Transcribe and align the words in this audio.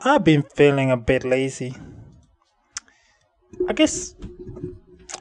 I've 0.00 0.22
been 0.22 0.42
feeling 0.42 0.92
a 0.92 0.96
bit 0.96 1.24
lazy. 1.24 1.74
I 3.68 3.72
guess 3.72 4.14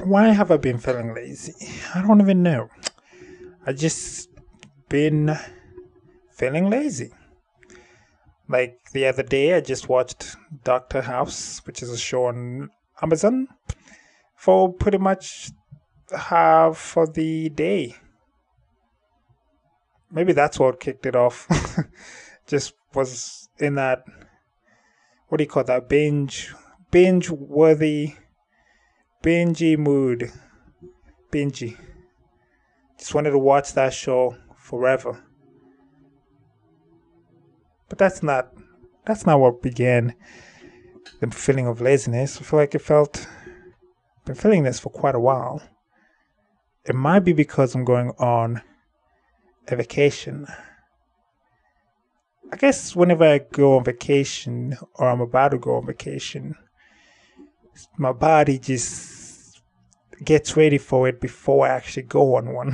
why 0.04 0.28
have 0.28 0.52
I 0.52 0.58
been 0.58 0.78
feeling 0.78 1.16
lazy? 1.16 1.54
I 1.96 2.02
don't 2.04 2.22
even 2.22 2.44
know. 2.44 2.70
I 3.66 3.74
just 3.74 4.30
been 4.88 5.36
feeling 6.32 6.70
lazy. 6.70 7.12
Like 8.48 8.80
the 8.94 9.08
other 9.08 9.24
day, 9.24 9.56
I 9.56 9.62
just 9.62 9.90
watched 9.90 10.36
Doctor 10.64 11.02
House, 11.02 11.60
which 11.66 11.82
is 11.82 11.90
a 11.90 11.98
show 11.98 12.26
on 12.26 12.70
Amazon, 13.02 13.48
for 14.36 14.72
pretty 14.72 15.00
much 15.00 15.50
half 16.16 16.78
for 16.78 17.08
the 17.08 17.50
day. 17.50 17.96
Maybe 20.12 20.34
that's 20.34 20.60
what 20.60 20.80
kicked 20.80 21.08
it 21.08 21.16
off. 21.16 21.48
just 22.48 22.74
was 22.94 23.50
in 23.60 23.76
that 23.76 24.04
what 25.28 25.38
do 25.38 25.44
you 25.44 25.50
call 25.50 25.64
that? 25.66 25.90
Binge 25.90 26.54
binge 26.92 27.30
worthy 27.30 28.16
bingy 29.24 29.78
mood. 29.78 30.32
Bingy 31.32 31.78
just 32.98 33.14
wanted 33.14 33.32
to 33.32 33.40
watch 33.40 33.74
that 33.74 33.94
show 33.94 34.36
forever. 34.58 35.24
But 37.90 37.98
that's 37.98 38.24
not 38.24 38.54
that's 39.06 39.26
not 39.26 39.40
what 39.40 39.62
began 39.62 40.16
the 41.20 41.32
feeling 41.32 41.68
of 41.68 41.82
laziness. 41.82 42.38
I 42.38 42.44
feel 42.44 42.60
like 42.60 42.76
it 42.76 42.82
felt 42.82 43.28
been 44.26 44.36
feeling 44.36 44.64
this 44.64 44.80
for 44.80 44.90
quite 44.90 45.16
a 45.16 45.20
while. 45.20 45.62
It 46.86 46.96
might 46.96 47.20
be 47.20 47.34
because 47.34 47.76
i'm 47.76 47.84
going 47.84 48.12
on 48.18 48.62
a 49.68 49.76
vacation 49.76 50.48
I 52.52 52.56
guess 52.56 52.96
whenever 52.96 53.26
I 53.26 53.40
go 53.40 53.78
on 53.78 53.84
vacation 53.84 54.78
or 54.96 55.10
I'm 55.10 55.20
about 55.20 55.50
to 55.50 55.58
go 55.58 55.76
on 55.76 55.86
vacation, 55.86 56.56
my 57.98 58.14
body 58.14 58.58
just 58.58 59.62
gets 60.24 60.56
ready 60.56 60.78
for 60.78 61.08
it 61.08 61.20
before 61.20 61.68
I 61.68 61.72
actually 61.72 62.04
go 62.04 62.36
on 62.36 62.54
one. 62.54 62.74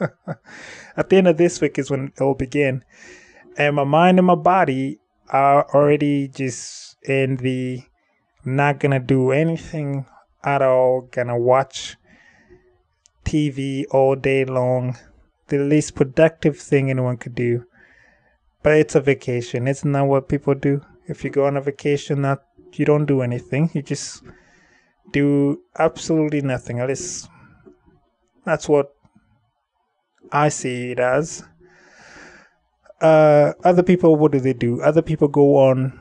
At 0.96 1.10
the 1.10 1.16
end 1.16 1.28
of 1.28 1.36
this 1.36 1.60
week 1.60 1.78
is 1.78 1.90
when 1.90 2.12
it'll 2.16 2.34
begin. 2.34 2.82
And 3.58 3.76
my 3.76 3.84
mind 3.84 4.18
and 4.18 4.26
my 4.26 4.34
body 4.34 4.98
are 5.28 5.68
already 5.74 6.28
just 6.28 6.96
in 7.02 7.36
the 7.36 7.82
not 8.44 8.80
gonna 8.80 9.00
do 9.00 9.32
anything 9.32 10.06
at 10.42 10.62
all, 10.62 11.02
gonna 11.10 11.38
watch 11.38 11.96
TV 13.24 13.84
all 13.90 14.16
day 14.16 14.46
long. 14.46 14.96
The 15.48 15.58
least 15.58 15.94
productive 15.94 16.58
thing 16.58 16.90
anyone 16.90 17.18
could 17.18 17.34
do 17.34 17.67
but 18.62 18.76
it's 18.76 18.94
a 18.94 19.00
vacation. 19.00 19.68
It's 19.68 19.84
not 19.84 20.06
what 20.06 20.28
people 20.28 20.54
do. 20.54 20.80
If 21.06 21.24
you 21.24 21.30
go 21.30 21.46
on 21.46 21.56
a 21.56 21.60
vacation, 21.60 22.22
not 22.22 22.42
you 22.74 22.84
don't 22.84 23.06
do 23.06 23.22
anything. 23.22 23.70
You 23.72 23.82
just 23.82 24.22
do 25.12 25.60
absolutely 25.78 26.42
nothing. 26.42 26.80
At 26.80 26.88
least 26.88 27.28
that's 28.44 28.68
what 28.68 28.94
I 30.30 30.48
see 30.48 30.92
it 30.92 31.00
as. 31.00 31.44
Uh, 33.00 33.52
other 33.64 33.82
people, 33.82 34.16
what 34.16 34.32
do 34.32 34.40
they 34.40 34.52
do? 34.52 34.82
Other 34.82 35.02
people 35.02 35.28
go 35.28 35.56
on 35.56 36.00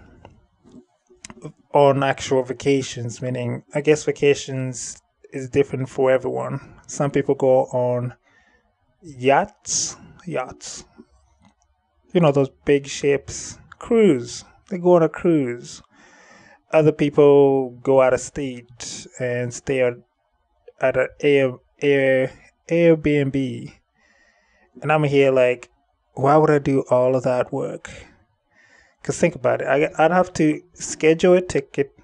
on 1.74 2.02
actual 2.02 2.44
vacations, 2.44 3.22
meaning 3.22 3.64
I 3.76 3.82
guess 3.82 4.04
vacations 4.04 5.00
is 5.32 5.50
different 5.50 5.90
for 5.90 6.10
everyone. 6.10 6.60
Some 6.88 7.12
people 7.12 7.36
go 7.36 7.66
on 7.66 8.16
yachts, 9.02 9.96
yachts, 10.26 10.86
you 12.14 12.22
know, 12.22 12.32
those 12.32 12.50
big 12.66 12.88
ships, 12.88 13.58
cruise. 13.80 14.44
They 14.70 14.78
go 14.78 14.96
on 14.96 15.04
a 15.04 15.10
cruise. 15.10 15.82
Other 16.72 16.92
people 16.92 17.72
go 17.82 18.02
out 18.02 18.14
of 18.14 18.20
state 18.20 19.08
and 19.20 19.54
stay 19.54 19.82
at, 19.82 20.98
an 20.98 21.08
Air, 21.22 21.54
Air, 21.82 22.32
Airbnb. 22.70 23.74
And 24.82 24.92
I'm 24.92 25.04
here 25.04 25.32
like, 25.32 25.70
why 26.14 26.38
would 26.38 26.50
I 26.50 26.60
do 26.60 26.84
all 26.90 27.16
of 27.16 27.24
that 27.24 27.52
work? 27.54 27.90
Because 29.02 29.20
think 29.20 29.36
about 29.36 29.62
it. 29.62 29.68
I, 29.68 29.90
I'd 29.98 30.12
have 30.12 30.34
to 30.34 30.62
schedule 30.74 31.34
a 31.34 31.42
ticket, 31.42 31.98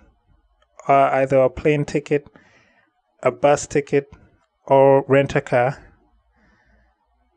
uh, 0.88 1.10
either 1.14 1.40
a 1.40 1.50
plane 1.50 1.86
ticket, 1.86 2.28
a 3.22 3.32
bus 3.32 3.68
ticket, 3.68 4.12
or 4.66 5.04
rent 5.08 5.36
a 5.36 5.42
car 5.42 5.93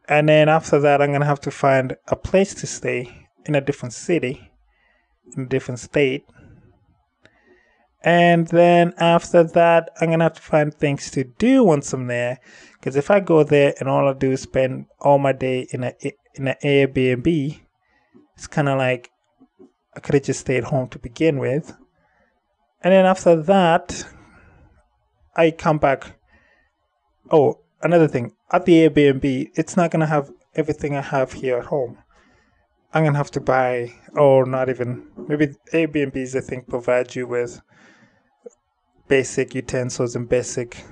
and 0.09 0.29
then 0.29 0.49
after 0.49 0.79
that, 0.81 1.03
I'm 1.03 1.11
going 1.11 1.21
to 1.21 1.27
have 1.27 1.41
to 1.43 1.51
find 1.51 1.97
a 2.09 2.17
place 2.17 2.55
to 2.55 2.67
stay 2.67 3.29
in 3.45 3.55
a 3.55 3.61
different 3.61 3.93
city, 3.93 4.51
in 5.37 5.45
a 5.45 5.49
different 5.49 5.81
state. 5.81 6.25
And 8.03 8.47
then 8.49 8.95
after 8.99 9.43
that, 9.43 9.91
I'm 10.01 10.09
going 10.09 10.21
to 10.21 10.27
have 10.27 10.35
to 10.35 10.43
find 10.43 10.73
things 10.73 11.11
to 11.13 11.25
do 11.25 11.65
once 11.65 11.93
I'm 11.93 12.07
there. 12.07 12.39
Because 12.75 12.95
if 12.95 13.11
I 13.11 13.19
go 13.19 13.43
there 13.43 13.75
and 13.81 13.89
all 13.89 14.09
I 14.09 14.13
do 14.13 14.31
is 14.31 14.43
spend 14.43 14.87
all 15.01 15.19
my 15.19 15.33
day 15.33 15.67
in 15.73 15.83
a 15.83 15.93
in 16.35 16.47
an 16.49 16.57
Airbnb, 16.63 17.61
it's 18.37 18.47
kind 18.47 18.69
of 18.69 18.79
like 18.79 19.11
I 19.97 20.01
could 20.01 20.15
have 20.15 20.25
just 20.25 20.41
stayed 20.41 20.65
home 20.65 20.89
to 20.91 20.99
begin 20.99 21.39
with. 21.39 21.75
And 22.83 22.93
then 22.93 23.07
after 23.07 23.35
that, 23.43 24.05
I 25.35 25.51
come 25.51 25.79
back. 25.79 26.17
Oh, 27.33 27.61
another 27.83 28.09
thing 28.09 28.33
at 28.51 28.65
the 28.65 28.89
Airbnb, 28.89 29.51
it's 29.55 29.77
not 29.77 29.91
gonna 29.91 30.07
have 30.07 30.31
everything 30.55 30.97
I 30.97 31.03
have 31.03 31.33
here 31.33 31.59
at 31.59 31.67
home. 31.67 31.99
I'm 32.93 33.05
gonna 33.05 33.19
have 33.19 33.31
to 33.33 33.41
buy, 33.41 33.93
or 34.15 34.47
not 34.47 34.69
even 34.69 35.07
maybe 35.29 35.49
Airbnbs. 35.73 36.37
I 36.37 36.41
think 36.41 36.69
provide 36.69 37.15
you 37.15 37.27
with 37.27 37.61
basic 39.09 39.55
utensils 39.55 40.17
and 40.17 40.29
basic 40.29 40.85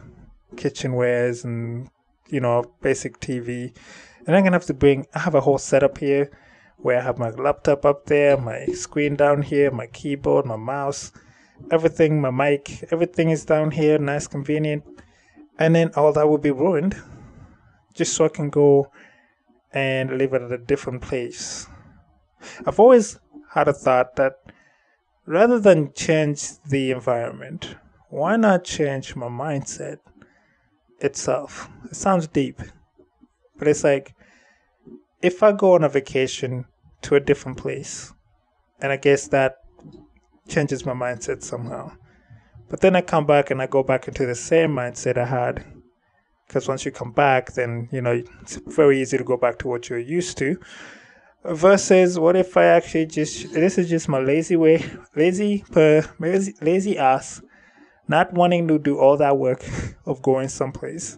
kitchenwares 0.57 1.45
and 1.45 1.89
you 2.29 2.41
know 2.41 2.65
basic 2.83 3.21
TV. 3.21 3.75
And 4.27 4.37
I'm 4.37 4.45
gonna 4.45 4.57
have 4.57 4.67
to 4.67 4.75
bring. 4.75 5.07
I 5.15 5.21
have 5.21 5.35
a 5.35 5.41
whole 5.41 5.59
setup 5.59 5.99
here 5.99 6.31
where 6.79 6.99
I 6.99 7.03
have 7.03 7.19
my 7.19 7.31
laptop 7.31 7.85
up 7.87 8.07
there, 8.07 8.37
my 8.37 8.67
screen 8.67 9.17
down 9.17 9.43
here, 9.43 9.71
my 9.71 9.87
keyboard, 9.87 10.45
my 10.45 10.57
mouse, 10.57 11.13
everything, 11.71 12.21
my 12.21 12.31
mic, 12.31 12.87
everything 12.91 13.31
is 13.31 13.45
down 13.45 13.71
here, 13.71 13.99
nice, 13.99 14.27
convenient 14.27 14.85
and 15.59 15.75
then 15.75 15.91
all 15.97 16.13
that 16.13 16.29
will 16.29 16.39
be 16.39 16.51
ruined 16.51 17.01
just 17.95 18.15
so 18.15 18.25
I 18.25 18.29
can 18.29 18.51
go 18.51 18.91
and 19.73 20.19
live 20.19 20.35
at 20.35 20.51
a 20.51 20.59
different 20.59 21.03
place. 21.03 21.67
I've 22.67 22.81
always 22.81 23.19
had 23.53 23.69
a 23.69 23.73
thought 23.73 24.17
that 24.17 24.41
rather 25.27 25.59
than 25.59 25.93
change 25.95 26.61
the 26.63 26.91
environment, 26.91 27.77
why 28.11 28.37
not 28.37 28.65
change 28.65 29.17
my 29.17 29.29
mindset 29.29 29.99
itself? 31.01 31.69
It 31.85 31.97
sounds 31.97 32.27
deep, 32.27 32.61
but 33.57 33.69
it's 33.69 33.85
like 33.85 34.15
if 35.23 35.43
I 35.43 35.53
go 35.53 35.75
on 35.75 35.85
a 35.85 35.89
vacation 35.89 36.67
to 37.03 37.15
a 37.15 37.21
different 37.21 37.59
place, 37.59 38.13
and 38.81 38.93
I 38.93 38.97
guess 38.97 39.29
that 39.29 39.57
changes 40.49 40.85
my 40.85 40.93
mindset 40.93 41.43
somehow. 41.43 41.93
But 42.75 42.81
then 42.81 42.97
I 42.97 43.03
come 43.03 43.25
back 43.25 43.53
and 43.53 43.63
I 43.63 43.69
go 43.69 43.85
back 43.85 44.09
into 44.09 44.27
the 44.27 44.35
same 44.35 44.71
mindset 44.71 45.17
I 45.17 45.27
had. 45.27 45.65
Because 46.45 46.67
once 46.67 46.85
you 46.85 46.91
come 46.91 47.13
back, 47.13 47.53
then, 47.53 47.89
you 47.93 48.01
know, 48.01 48.21
it's 48.43 48.57
very 48.67 49.01
easy 49.01 49.17
to 49.17 49.23
go 49.23 49.37
back 49.37 49.61
to 49.61 49.69
what 49.69 49.89
you're 49.89 50.01
used 50.01 50.37
to. 50.39 50.59
Versus, 51.45 52.19
what 52.19 52.35
if 52.35 52.57
I 52.57 52.65
actually 52.65 53.07
just, 53.07 53.53
this 53.53 53.79
is 53.79 53.89
just 53.89 54.09
my 54.09 54.19
lazy 54.19 54.57
way, 54.57 54.85
lazy, 55.15 55.65
per, 55.71 56.03
lazy, 56.19 56.57
lazy 56.63 56.99
ass, 56.99 57.41
not 58.09 58.33
wanting 58.33 58.67
to 58.67 58.81
do 58.81 58.99
all 58.99 59.17
that 59.19 59.39
work 59.39 59.65
of 60.05 60.21
going 60.21 60.49
someplace. 60.49 61.17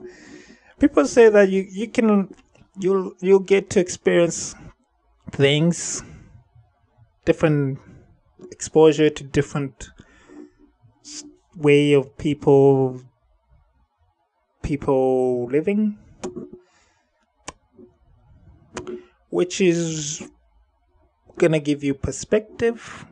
People 0.79 1.07
say 1.07 1.31
that 1.31 1.49
you, 1.49 1.67
you 1.71 1.89
can, 1.89 2.35
you'll, 2.79 3.15
you'll 3.21 3.39
get 3.39 3.71
to 3.71 3.81
experience 3.81 4.55
things, 5.31 6.03
different 7.25 7.79
exposure 8.51 9.09
to 9.09 9.25
different 9.25 9.89
way 11.57 11.93
of 11.93 12.17
people 12.19 13.01
people 14.63 15.47
living 15.47 15.97
which 19.31 19.61
is 19.61 20.29
gonna 21.37 21.61
give 21.61 21.85
you 21.85 21.95
perspective. 21.95 23.07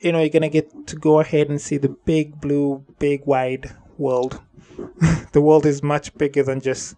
You 0.00 0.12
know 0.12 0.20
you're 0.20 0.28
gonna 0.28 0.48
get 0.48 0.86
to 0.88 0.96
go 0.96 1.20
ahead 1.20 1.48
and 1.48 1.60
see 1.60 1.76
the 1.76 1.88
big 1.88 2.40
blue 2.40 2.84
big 2.98 3.26
wide 3.26 3.74
world. 3.98 4.40
The 5.32 5.40
world 5.40 5.64
is 5.64 5.82
much 5.82 6.14
bigger 6.14 6.42
than 6.42 6.60
just 6.60 6.96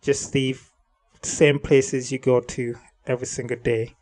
just 0.00 0.32
the 0.32 0.56
same 1.22 1.58
places 1.58 2.10
you 2.12 2.18
go 2.18 2.40
to 2.40 2.76
every 3.06 3.26
single 3.26 3.58
day 3.58 3.95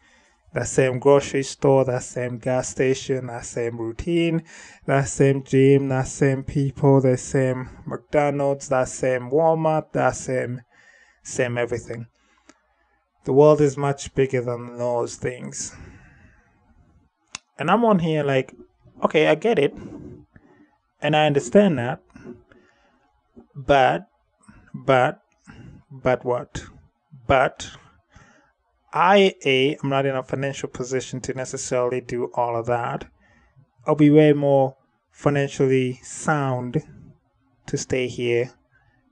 that 0.54 0.68
same 0.68 1.00
grocery 1.00 1.42
store, 1.42 1.84
that 1.84 2.04
same 2.04 2.38
gas 2.38 2.68
station, 2.68 3.26
that 3.26 3.44
same 3.44 3.76
routine, 3.76 4.42
that 4.86 5.08
same 5.08 5.42
gym, 5.42 5.88
that 5.88 6.06
same 6.06 6.44
people, 6.44 7.00
the 7.00 7.16
same 7.16 7.68
McDonald's, 7.84 8.68
that 8.68 8.88
same 8.88 9.30
Walmart, 9.30 9.90
that 9.92 10.14
same, 10.14 10.62
same 11.24 11.58
everything. 11.58 12.06
The 13.24 13.32
world 13.32 13.60
is 13.60 13.76
much 13.76 14.14
bigger 14.14 14.42
than 14.42 14.78
those 14.78 15.16
things. 15.16 15.74
And 17.58 17.68
I'm 17.68 17.84
on 17.84 17.98
here 17.98 18.22
like, 18.22 18.54
okay, 19.02 19.26
I 19.26 19.34
get 19.34 19.58
it. 19.58 19.74
And 21.02 21.16
I 21.16 21.26
understand 21.26 21.78
that. 21.78 22.00
But, 23.56 24.06
but, 24.72 25.20
but 25.90 26.24
what? 26.24 26.64
But 27.26 27.70
I, 28.96 29.34
A, 29.44 29.76
I'm 29.82 29.88
not 29.88 30.06
in 30.06 30.14
a 30.14 30.22
financial 30.22 30.68
position 30.68 31.20
to 31.22 31.34
necessarily 31.34 32.00
do 32.00 32.30
all 32.34 32.56
of 32.56 32.66
that. 32.66 33.10
I'll 33.84 33.96
be 33.96 34.08
way 34.08 34.32
more 34.32 34.76
financially 35.10 35.98
sound 36.04 36.80
to 37.66 37.76
stay 37.76 38.06
here 38.06 38.52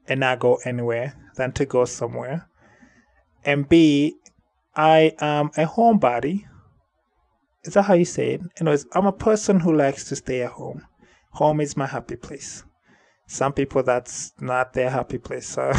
and 0.07 0.21
not 0.21 0.39
go 0.39 0.61
anywhere 0.65 1.17
than 1.35 1.51
to 1.53 1.67
go 1.67 1.85
somewhere. 1.85 2.49
And 3.45 3.69
B, 3.69 4.15
I 4.77 5.15
am 5.19 5.47
a 5.57 5.67
homebody. 5.67 6.45
Is 7.65 7.75
that 7.75 7.83
how 7.83 7.95
you 7.95 8.05
say 8.05 8.35
it? 8.35 8.41
Anyways, 8.61 8.87
I'm 8.93 9.07
a 9.07 9.13
person 9.13 9.61
who 9.61 9.75
likes 9.75 10.05
to 10.05 10.17
stay 10.17 10.43
at 10.43 10.53
home. 10.53 10.87
Home 11.33 11.61
is 11.61 11.77
my 11.77 11.87
happy 11.87 12.17
place. 12.17 12.63
Some 13.27 13.53
people 13.53 13.83
that's 13.83 14.33
not 14.41 14.75
their 14.75 14.91
happy 14.91 15.19
place. 15.19 15.49
So 15.49 15.73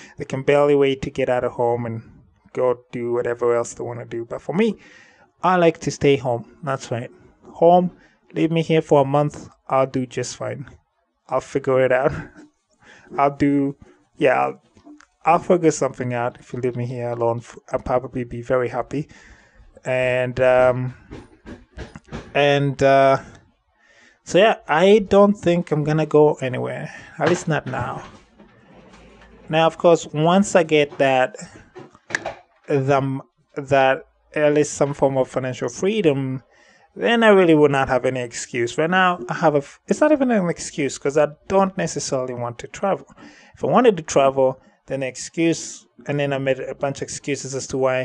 they 0.18 0.24
can 0.24 0.42
barely 0.42 0.76
wait 0.76 1.02
to 1.02 1.10
get 1.10 1.28
out 1.28 1.42
of 1.42 1.52
home 1.52 1.84
and 1.84 2.09
go 2.52 2.80
do 2.92 3.12
whatever 3.12 3.54
else 3.56 3.74
they 3.74 3.84
want 3.84 4.00
to 4.00 4.04
do. 4.04 4.24
But 4.24 4.42
for 4.42 4.54
me, 4.54 4.76
I 5.42 5.56
like 5.56 5.78
to 5.80 5.90
stay 5.90 6.16
home. 6.16 6.56
That's 6.62 6.90
right. 6.90 7.10
Home, 7.54 7.90
leave 8.34 8.50
me 8.50 8.62
here 8.62 8.82
for 8.82 9.02
a 9.02 9.04
month. 9.04 9.48
I'll 9.68 9.86
do 9.86 10.06
just 10.06 10.36
fine. 10.36 10.68
I'll 11.28 11.40
figure 11.40 11.84
it 11.84 11.92
out. 11.92 12.12
I'll 13.18 13.36
do, 13.36 13.76
yeah, 14.16 14.40
I'll, 14.40 14.62
I'll 15.24 15.38
figure 15.38 15.70
something 15.70 16.14
out. 16.14 16.38
If 16.40 16.52
you 16.52 16.60
leave 16.60 16.76
me 16.76 16.86
here 16.86 17.10
alone, 17.10 17.42
I'll 17.72 17.80
probably 17.80 18.24
be 18.24 18.42
very 18.42 18.68
happy. 18.68 19.08
And, 19.84 20.38
um, 20.40 20.94
and, 22.34 22.82
uh, 22.82 23.18
so 24.24 24.38
yeah, 24.38 24.56
I 24.68 25.00
don't 25.00 25.34
think 25.34 25.72
I'm 25.72 25.82
gonna 25.82 26.06
go 26.06 26.34
anywhere. 26.34 26.94
At 27.18 27.28
least 27.28 27.48
not 27.48 27.66
now. 27.66 28.04
Now, 29.48 29.66
of 29.66 29.76
course, 29.78 30.06
once 30.06 30.54
I 30.54 30.62
get 30.62 30.98
that, 30.98 31.36
the, 32.70 33.20
that 33.56 34.04
at 34.34 34.54
least 34.54 34.74
some 34.74 34.94
form 34.94 35.16
of 35.16 35.28
financial 35.28 35.68
freedom, 35.68 36.42
then 36.96 37.22
I 37.22 37.28
really 37.28 37.54
would 37.54 37.70
not 37.70 37.88
have 37.88 38.04
any 38.04 38.20
excuse. 38.20 38.76
Right 38.76 38.90
now, 38.90 39.20
I 39.28 39.34
have 39.34 39.54
a. 39.54 39.62
It's 39.86 40.00
not 40.00 40.12
even 40.12 40.30
an 40.30 40.48
excuse 40.48 40.98
because 40.98 41.16
I 41.16 41.28
don't 41.48 41.76
necessarily 41.76 42.34
want 42.34 42.58
to 42.60 42.68
travel. 42.68 43.06
If 43.54 43.64
I 43.64 43.68
wanted 43.68 43.96
to 43.96 44.02
travel, 44.02 44.60
then 44.86 45.00
the 45.00 45.06
excuse, 45.06 45.86
and 46.06 46.18
then 46.18 46.32
I 46.32 46.38
made 46.38 46.58
a 46.58 46.74
bunch 46.74 46.98
of 46.98 47.02
excuses 47.02 47.54
as 47.54 47.66
to 47.68 47.78
why 47.78 48.00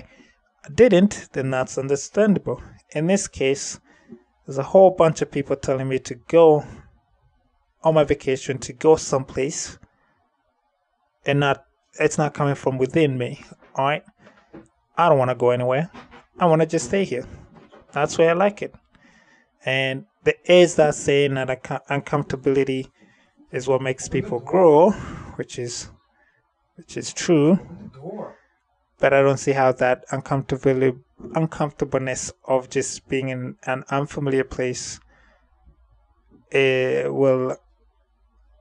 I 0.63 0.69
didn't, 0.73 1.29
then 1.33 1.49
that's 1.49 1.77
understandable. 1.77 2.61
In 2.91 3.07
this 3.07 3.27
case, 3.27 3.79
there's 4.45 4.59
a 4.59 4.63
whole 4.63 4.91
bunch 4.91 5.21
of 5.21 5.31
people 5.31 5.55
telling 5.55 5.87
me 5.87 5.99
to 5.99 6.15
go 6.27 6.63
on 7.83 7.95
my 7.95 8.03
vacation 8.03 8.57
to 8.59 8.73
go 8.73 8.95
someplace, 8.95 9.77
and 11.25 11.39
not. 11.39 11.65
It's 11.97 12.17
not 12.17 12.33
coming 12.33 12.55
from 12.55 12.77
within 12.77 13.17
me. 13.17 13.43
All 13.75 13.85
right. 13.85 14.03
I 14.97 15.09
don't 15.09 15.17
want 15.17 15.29
to 15.29 15.35
go 15.35 15.49
anywhere. 15.49 15.89
I 16.39 16.45
want 16.45 16.61
to 16.61 16.67
just 16.67 16.87
stay 16.87 17.03
here. 17.03 17.25
That's 17.91 18.17
where 18.17 18.29
I 18.29 18.33
like 18.33 18.61
it. 18.61 18.73
And 19.65 20.05
there 20.23 20.35
is 20.45 20.75
that 20.75 20.95
saying 20.95 21.35
that 21.35 21.47
uncomfortability 21.89 22.89
is 23.51 23.67
what 23.67 23.81
makes 23.81 24.07
people 24.07 24.39
grow, 24.39 24.91
which 25.37 25.57
is 25.59 25.89
which 26.75 26.97
is 26.97 27.13
true. 27.13 27.59
But 28.99 29.13
I 29.13 29.21
don't 29.21 29.37
see 29.37 29.53
how 29.53 29.71
that 29.73 30.07
uncomfortability 30.09 30.99
uncomfortableness 31.33 32.31
of 32.45 32.69
just 32.69 33.07
being 33.07 33.29
in 33.29 33.55
an 33.65 33.83
unfamiliar 33.89 34.43
place 34.43 34.99
uh, 36.53 37.03
will 37.07 37.57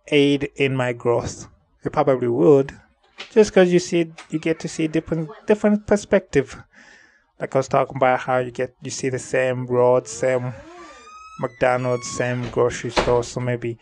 aid 0.08 0.50
in 0.56 0.76
my 0.76 0.92
growth. 0.92 1.48
It 1.84 1.92
probably 1.92 2.28
would, 2.28 2.78
just 3.31 3.50
because 3.50 3.72
you 3.72 3.78
see 3.78 4.12
you 4.31 4.38
get 4.38 4.58
to 4.61 4.69
see 4.69 4.87
different 4.88 5.28
different 5.46 5.87
perspective. 5.87 6.62
Like 7.40 7.55
i 7.55 7.58
was 7.58 7.69
talking 7.69 7.96
about 7.96 8.20
how 8.20 8.38
you 8.38 8.50
get 8.50 8.75
you 8.82 8.90
see 8.90 9.08
the 9.08 9.19
same 9.19 9.66
road 9.66 10.06
same 10.08 10.52
mcdonald's 11.40 12.08
same 12.11 12.49
grocery 12.50 12.90
store. 12.90 13.22
So 13.25 13.40
maybe 13.40 13.78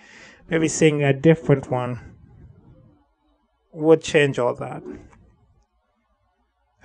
maybe 0.49 0.69
seeing 0.69 1.03
a 1.03 1.13
different 1.13 1.71
one 1.71 2.01
would 3.73 4.03
change 4.03 4.39
all 4.39 4.55
that. 4.57 4.83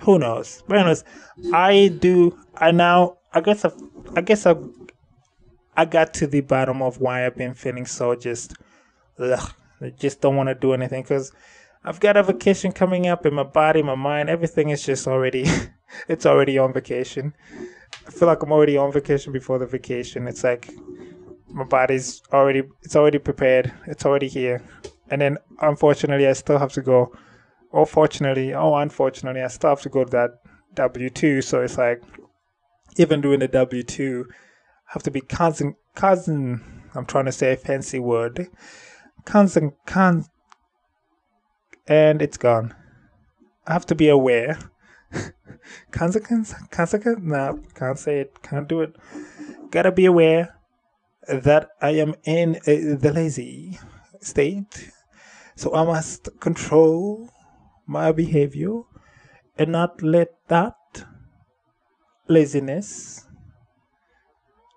Who 0.00 0.18
knows? 0.18 0.62
But 0.66 0.78
anyways 0.78 1.04
i 1.52 1.88
do 1.88 2.38
i 2.56 2.70
now 2.70 3.18
i 3.32 3.40
guess 3.40 3.64
i 3.64 3.70
i 4.16 4.20
guess 4.20 4.46
i 4.46 4.54
i 5.76 5.84
got 5.84 6.12
to 6.14 6.26
the 6.26 6.40
bottom 6.40 6.82
of 6.82 6.98
why 7.00 7.24
i've 7.24 7.36
been 7.36 7.54
feeling 7.54 7.86
so 7.86 8.14
just 8.14 8.54
ugh, 9.18 9.52
I 9.80 9.90
just 9.90 10.20
don't 10.20 10.36
want 10.36 10.48
to 10.48 10.54
do 10.54 10.72
anything 10.72 11.02
because 11.02 11.32
I've 11.84 12.00
got 12.00 12.16
a 12.16 12.22
vacation 12.22 12.72
coming 12.72 13.06
up 13.06 13.24
in 13.24 13.34
my 13.34 13.44
body, 13.44 13.82
my 13.82 13.94
mind, 13.94 14.28
everything 14.28 14.70
is 14.70 14.84
just 14.84 15.06
already 15.06 15.46
it's 16.08 16.26
already 16.26 16.58
on 16.58 16.72
vacation. 16.72 17.34
I 18.06 18.10
feel 18.10 18.28
like 18.28 18.42
I'm 18.42 18.52
already 18.52 18.76
on 18.76 18.92
vacation 18.92 19.32
before 19.32 19.58
the 19.58 19.66
vacation. 19.66 20.26
It's 20.26 20.44
like 20.44 20.70
my 21.48 21.64
body's 21.64 22.22
already 22.32 22.62
it's 22.82 22.96
already 22.96 23.18
prepared. 23.18 23.72
It's 23.86 24.04
already 24.04 24.28
here. 24.28 24.62
And 25.10 25.20
then 25.20 25.38
unfortunately 25.60 26.26
I 26.26 26.32
still 26.34 26.58
have 26.58 26.72
to 26.72 26.82
go 26.82 27.12
or 27.70 27.86
fortunately, 27.86 28.54
oh 28.54 28.74
unfortunately, 28.74 29.42
I 29.42 29.48
still 29.48 29.70
have 29.70 29.82
to 29.82 29.88
go 29.88 30.04
to 30.04 30.10
that 30.10 30.30
W 30.74 31.10
two. 31.10 31.42
So 31.42 31.62
it's 31.62 31.78
like 31.78 32.02
even 32.96 33.20
doing 33.20 33.40
the 33.40 33.48
W 33.48 33.82
two, 33.82 34.26
I 34.88 34.92
have 34.92 35.02
to 35.04 35.10
be 35.10 35.20
constant 35.20 35.76
constant 35.94 36.62
I'm 36.94 37.06
trying 37.06 37.26
to 37.26 37.32
say 37.32 37.52
a 37.52 37.56
fancy 37.56 37.98
word. 37.98 38.48
Constant 39.24 39.74
con 39.86 40.24
and 41.88 42.22
it's 42.22 42.36
gone. 42.36 42.74
I 43.66 43.72
have 43.72 43.86
to 43.86 43.94
be 43.94 44.08
aware. 44.08 44.58
consequence? 45.90 46.54
Consequence? 46.70 47.20
No, 47.22 47.60
can't 47.74 47.98
say 47.98 48.20
it. 48.20 48.42
Can't 48.42 48.68
do 48.68 48.82
it. 48.82 48.94
Gotta 49.70 49.92
be 49.92 50.06
aware 50.06 50.56
that 51.28 51.70
I 51.80 51.90
am 51.90 52.14
in 52.24 52.56
uh, 52.56 52.98
the 52.98 53.12
lazy 53.14 53.78
state. 54.20 54.90
So 55.56 55.74
I 55.74 55.84
must 55.84 56.28
control 56.40 57.30
my 57.86 58.12
behavior 58.12 58.82
and 59.58 59.72
not 59.72 60.02
let 60.02 60.28
that 60.48 60.76
laziness 62.28 63.26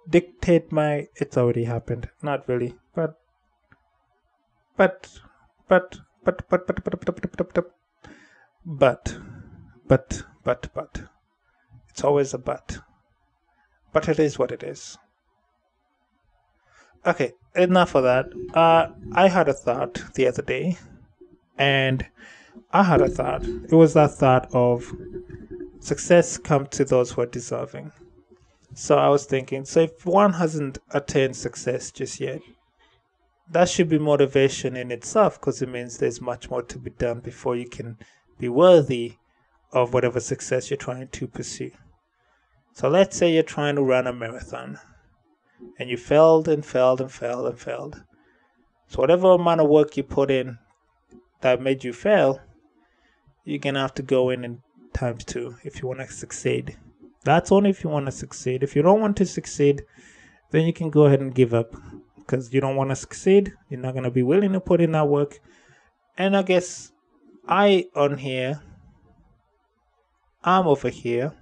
dictate 0.09 0.71
my 0.71 1.07
it's 1.15 1.37
already 1.37 1.65
happened 1.65 2.09
not 2.21 2.47
really 2.47 2.73
but 2.95 3.19
but 4.77 5.09
but 5.67 5.99
but 6.23 6.47
but 6.49 6.67
but 6.67 6.83
but 6.83 7.05
but 7.05 7.21
but 7.21 7.53
but 7.53 7.73
but 8.65 9.17
but 9.87 10.23
but 10.43 10.69
but 10.73 11.01
it's 11.89 12.03
always 12.03 12.33
a 12.33 12.37
but 12.37 12.79
but 13.91 14.07
it 14.07 14.19
is 14.19 14.37
what 14.37 14.51
it 14.51 14.63
is 14.63 14.97
okay 17.05 17.31
enough 17.55 17.95
of 17.95 18.03
that 18.03 18.27
uh 18.53 18.87
i 19.13 19.27
had 19.27 19.49
a 19.49 19.53
thought 19.53 20.03
the 20.13 20.27
other 20.27 20.43
day 20.43 20.77
and 21.57 22.05
i 22.71 22.83
had 22.83 23.01
a 23.01 23.09
thought 23.09 23.43
it 23.43 23.73
was 23.73 23.93
that 23.93 24.11
thought 24.11 24.47
of 24.53 24.91
success 25.79 26.37
come 26.37 26.67
to 26.67 26.85
those 26.85 27.11
who 27.11 27.21
are 27.21 27.25
deserving 27.25 27.91
so 28.75 28.97
i 28.97 29.09
was 29.09 29.25
thinking 29.25 29.65
so 29.65 29.81
if 29.81 30.05
one 30.05 30.33
hasn't 30.33 30.77
attained 30.91 31.35
success 31.35 31.91
just 31.91 32.19
yet 32.19 32.41
that 33.51 33.67
should 33.67 33.89
be 33.89 33.99
motivation 33.99 34.77
in 34.77 34.91
itself 34.91 35.39
because 35.39 35.61
it 35.61 35.69
means 35.69 35.97
there's 35.97 36.21
much 36.21 36.49
more 36.49 36.63
to 36.63 36.79
be 36.79 36.89
done 36.91 37.19
before 37.19 37.55
you 37.55 37.67
can 37.67 37.97
be 38.39 38.47
worthy 38.47 39.15
of 39.73 39.93
whatever 39.93 40.19
success 40.19 40.69
you're 40.69 40.77
trying 40.77 41.09
to 41.09 41.27
pursue. 41.27 41.71
So 42.73 42.87
let's 42.87 43.17
say 43.17 43.33
you're 43.33 43.43
trying 43.43 43.75
to 43.75 43.83
run 43.83 44.07
a 44.07 44.13
marathon 44.13 44.79
and 45.77 45.89
you 45.89 45.97
failed 45.97 46.47
and 46.47 46.65
failed 46.65 47.01
and 47.01 47.11
failed 47.11 47.45
and 47.45 47.59
failed. 47.59 48.01
So 48.87 48.99
whatever 48.99 49.31
amount 49.31 49.61
of 49.61 49.69
work 49.69 49.97
you 49.97 50.03
put 50.03 50.31
in 50.31 50.57
that 51.41 51.61
made 51.61 51.83
you 51.83 51.91
fail, 51.91 52.39
you're 53.43 53.59
gonna 53.59 53.81
have 53.81 53.93
to 53.95 54.03
go 54.03 54.29
in 54.29 54.45
in 54.45 54.61
times 54.93 55.25
two 55.25 55.57
if 55.63 55.81
you 55.81 55.89
want 55.89 55.99
to 55.99 56.07
succeed. 56.11 56.77
That's 57.23 57.51
only 57.51 57.69
if 57.69 57.83
you 57.83 57.89
want 57.89 58.05
to 58.05 58.11
succeed. 58.11 58.63
If 58.63 58.75
you 58.75 58.81
don't 58.81 59.01
want 59.01 59.17
to 59.17 59.25
succeed, 59.25 59.83
then 60.51 60.65
you 60.65 60.73
can 60.73 60.89
go 60.89 61.05
ahead 61.05 61.19
and 61.19 61.35
give 61.35 61.53
up 61.53 61.75
because 62.25 62.53
you 62.53 62.61
don't 62.61 62.75
want 62.75 62.89
to 62.89 62.95
succeed. 62.95 63.53
You're 63.69 63.79
not 63.79 63.93
going 63.93 64.03
to 64.03 64.11
be 64.11 64.23
willing 64.23 64.53
to 64.53 64.59
put 64.59 64.81
in 64.81 64.93
that 64.93 65.07
work. 65.07 65.39
And 66.17 66.35
I 66.35 66.43
guess 66.43 66.91
I 67.47 67.85
on 67.95 68.17
here, 68.17 68.61
I'm 70.43 70.67
over 70.67 70.89
here. 70.89 71.33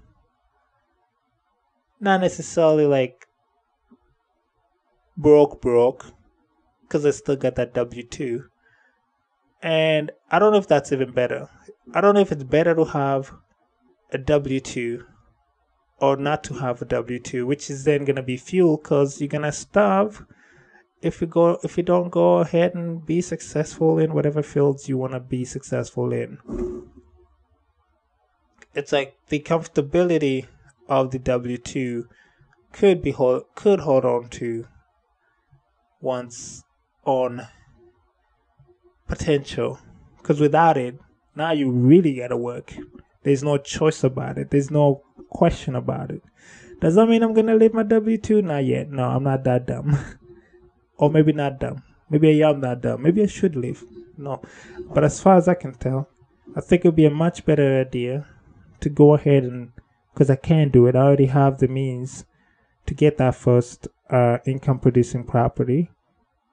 Not 2.00 2.22
necessarily 2.22 2.86
like 2.86 3.28
broke, 5.18 5.62
broke, 5.62 6.06
because 6.82 7.06
I 7.06 7.12
still 7.12 7.36
got 7.36 7.56
that 7.56 7.74
W 7.74 8.04
2. 8.04 8.46
And 9.62 10.12
I 10.32 10.40
don't 10.40 10.54
know 10.54 10.60
if 10.60 10.68
that's 10.68 10.92
even 10.92 11.12
better. 11.12 11.50
I 11.94 12.00
don't 12.02 12.16
know 12.16 12.22
if 12.22 12.32
it's 12.32 12.44
better 12.44 12.74
to 12.76 12.86
have 12.86 13.34
a 14.12 14.18
W 14.18 14.60
2 14.60 15.04
or 16.02 16.16
not 16.16 16.44
to 16.46 16.54
have 16.56 16.82
a 16.82 16.86
W 16.86 17.20
two, 17.20 17.46
which 17.46 17.70
is 17.70 17.84
then 17.84 18.06
gonna 18.06 18.24
be 18.24 18.38
fuel 18.38 18.78
because 18.78 19.20
you're 19.20 19.28
gonna 19.28 19.52
starve 19.52 20.26
if 21.01 21.22
you 21.22 21.27
go 21.27 21.60
if 21.63 21.77
you 21.77 21.84
don't 21.84 22.10
go 22.10 22.39
ahead 22.39 22.75
and 22.75 23.06
be 23.06 23.22
successful 23.22 24.00
in 24.00 24.13
whatever 24.13 24.44
fields 24.44 24.89
you 24.89 24.98
wanna 24.98 25.20
be 25.20 25.46
successful 25.46 26.12
in. 26.12 26.38
It's 28.75 28.91
like 28.91 29.15
the 29.29 29.39
comfortability 29.39 30.48
of 30.88 31.12
the 31.12 31.20
W 31.20 31.58
two 31.58 32.08
could 32.72 33.01
be 33.01 33.12
hold 33.12 33.44
could 33.56 33.82
hold 33.82 34.06
on 34.06 34.29
to 34.29 34.68
once 36.01 36.63
on 37.06 37.48
potential. 39.08 39.79
Because 40.18 40.39
without 40.39 40.77
it 40.77 41.00
now 41.36 41.51
you 41.51 41.72
really 41.72 42.15
gotta 42.15 42.38
work. 42.38 42.75
There's 43.24 43.44
no 43.44 43.58
choice 43.58 44.03
about 44.03 44.38
it. 44.38 44.51
There's 44.51 44.72
no 44.72 45.03
question 45.29 45.75
about 45.75 46.12
it. 46.12 46.24
Does 46.82 46.96
that 46.96 47.08
mean 47.08 47.24
i'm 47.24 47.34
gonna 47.34 47.56
leave 47.56 47.74
my 47.74 47.84
w2 47.84 48.44
not 48.44 48.65
yet. 48.65 48.89
No 48.91 49.03
i'm 49.03 49.24
not 49.24 49.44
that 49.46 49.65
dumb 49.65 49.98
or 51.00 51.10
maybe 51.10 51.34
not 51.34 51.60
dumb 51.60 51.82
maybe 52.10 52.29
i 52.44 52.50
am 52.50 52.62
that 52.62 52.82
dumb 52.82 53.01
maybe 53.01 53.24
i 53.24 53.25
should 53.25 53.56
leave 53.56 53.84
no 54.18 54.41
but 54.94 55.03
as 55.03 55.20
far 55.22 55.36
as 55.36 55.48
i 55.48 55.53
can 55.53 55.74
tell 55.74 56.08
i 56.56 56.62
think 56.62 56.84
it 56.84 56.88
would 56.88 56.96
be 57.03 57.06
a 57.06 57.22
much 57.25 57.46
better 57.46 57.82
idea 57.82 58.25
to 58.79 58.89
go 58.89 59.13
ahead 59.13 59.44
and 59.44 59.72
because 60.13 60.29
i 60.29 60.36
can't 60.36 60.72
do 60.72 60.88
it 60.88 60.96
i 60.96 61.00
already 61.00 61.27
have 61.27 61.60
the 61.60 61.68
means 61.68 62.25
to 62.89 62.94
get 62.96 63.18
that 63.18 63.36
first 63.36 63.88
uh, 64.10 64.39
income 64.46 64.79
producing 64.79 65.24
property. 65.24 65.91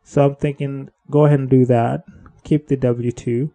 So 0.03 0.25
I'm 0.25 0.37
thinking, 0.37 0.91
go 1.11 1.25
ahead 1.25 1.41
and 1.41 1.51
do 1.51 1.65
that. 1.67 2.05
Keep 2.45 2.69
the 2.69 2.77
W 2.77 3.11
2 3.11 3.51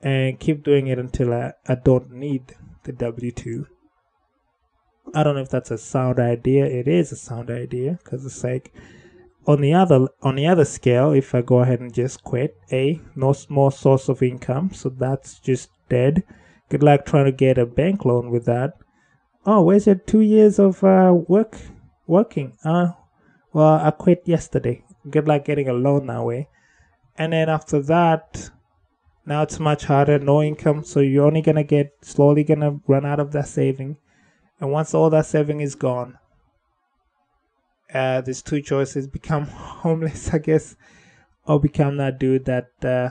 and 0.00 0.38
keep 0.38 0.62
doing 0.62 0.86
it 0.86 0.98
until 0.98 1.34
I, 1.34 1.52
I 1.66 1.74
don't 1.74 2.12
need 2.12 2.54
the 2.84 2.92
W 2.92 3.32
2. 3.32 3.66
I 5.14 5.22
don't 5.24 5.34
know 5.34 5.42
if 5.42 5.50
that's 5.50 5.72
a 5.72 5.78
sound 5.78 6.20
idea. 6.20 6.64
It 6.64 6.86
is 6.86 7.10
a 7.10 7.16
sound 7.16 7.50
idea 7.50 7.98
because 8.02 8.24
it's 8.24 8.44
like 8.44 8.72
on 9.46 9.60
the 9.60 9.74
other 9.74 10.08
on 10.22 10.36
the 10.36 10.46
other 10.46 10.64
scale. 10.64 11.12
If 11.12 11.34
I 11.34 11.42
go 11.42 11.60
ahead 11.60 11.80
and 11.80 11.92
just 11.92 12.22
quit, 12.22 12.56
a 12.72 13.00
no 13.16 13.34
more 13.48 13.72
source 13.72 14.08
of 14.08 14.22
income, 14.22 14.72
so 14.72 14.88
that's 14.88 15.38
just 15.38 15.70
dead. 15.88 16.22
Good 16.68 16.82
luck 16.82 17.04
trying 17.04 17.24
to 17.24 17.32
get 17.32 17.58
a 17.58 17.66
bank 17.66 18.04
loan 18.04 18.30
with 18.30 18.44
that. 18.46 18.74
Oh, 19.44 19.62
where's 19.62 19.86
your 19.86 19.96
two 19.96 20.20
years 20.20 20.58
of 20.58 20.84
uh, 20.84 21.12
work 21.28 21.56
working. 22.10 22.58
Uh, 22.64 22.88
well, 23.52 23.74
I 23.74 23.90
quit 23.92 24.22
yesterday. 24.26 24.84
Good 25.08 25.26
luck 25.26 25.44
getting 25.44 25.68
a 25.68 25.72
loan 25.72 26.06
that 26.08 26.24
way. 26.24 26.48
And 27.16 27.32
then 27.32 27.48
after 27.48 27.80
that, 27.82 28.50
now 29.24 29.42
it's 29.42 29.60
much 29.60 29.84
harder, 29.84 30.18
no 30.18 30.42
income. 30.42 30.84
So 30.84 31.00
you're 31.00 31.26
only 31.26 31.42
to 31.42 31.62
get 31.62 31.92
slowly 32.02 32.44
to 32.44 32.80
run 32.86 33.06
out 33.06 33.20
of 33.20 33.32
that 33.32 33.48
saving. 33.48 33.96
And 34.60 34.72
once 34.72 34.92
all 34.92 35.08
that 35.10 35.26
saving 35.26 35.60
is 35.60 35.74
gone, 35.74 36.18
uh, 37.92 38.20
there's 38.20 38.42
two 38.42 38.62
choices 38.62 39.06
become 39.06 39.46
homeless, 39.82 40.32
I 40.32 40.38
guess, 40.38 40.76
or 41.46 41.60
become 41.60 41.96
that 41.98 42.18
dude 42.18 42.44
that 42.46 42.68
uh, 42.84 43.10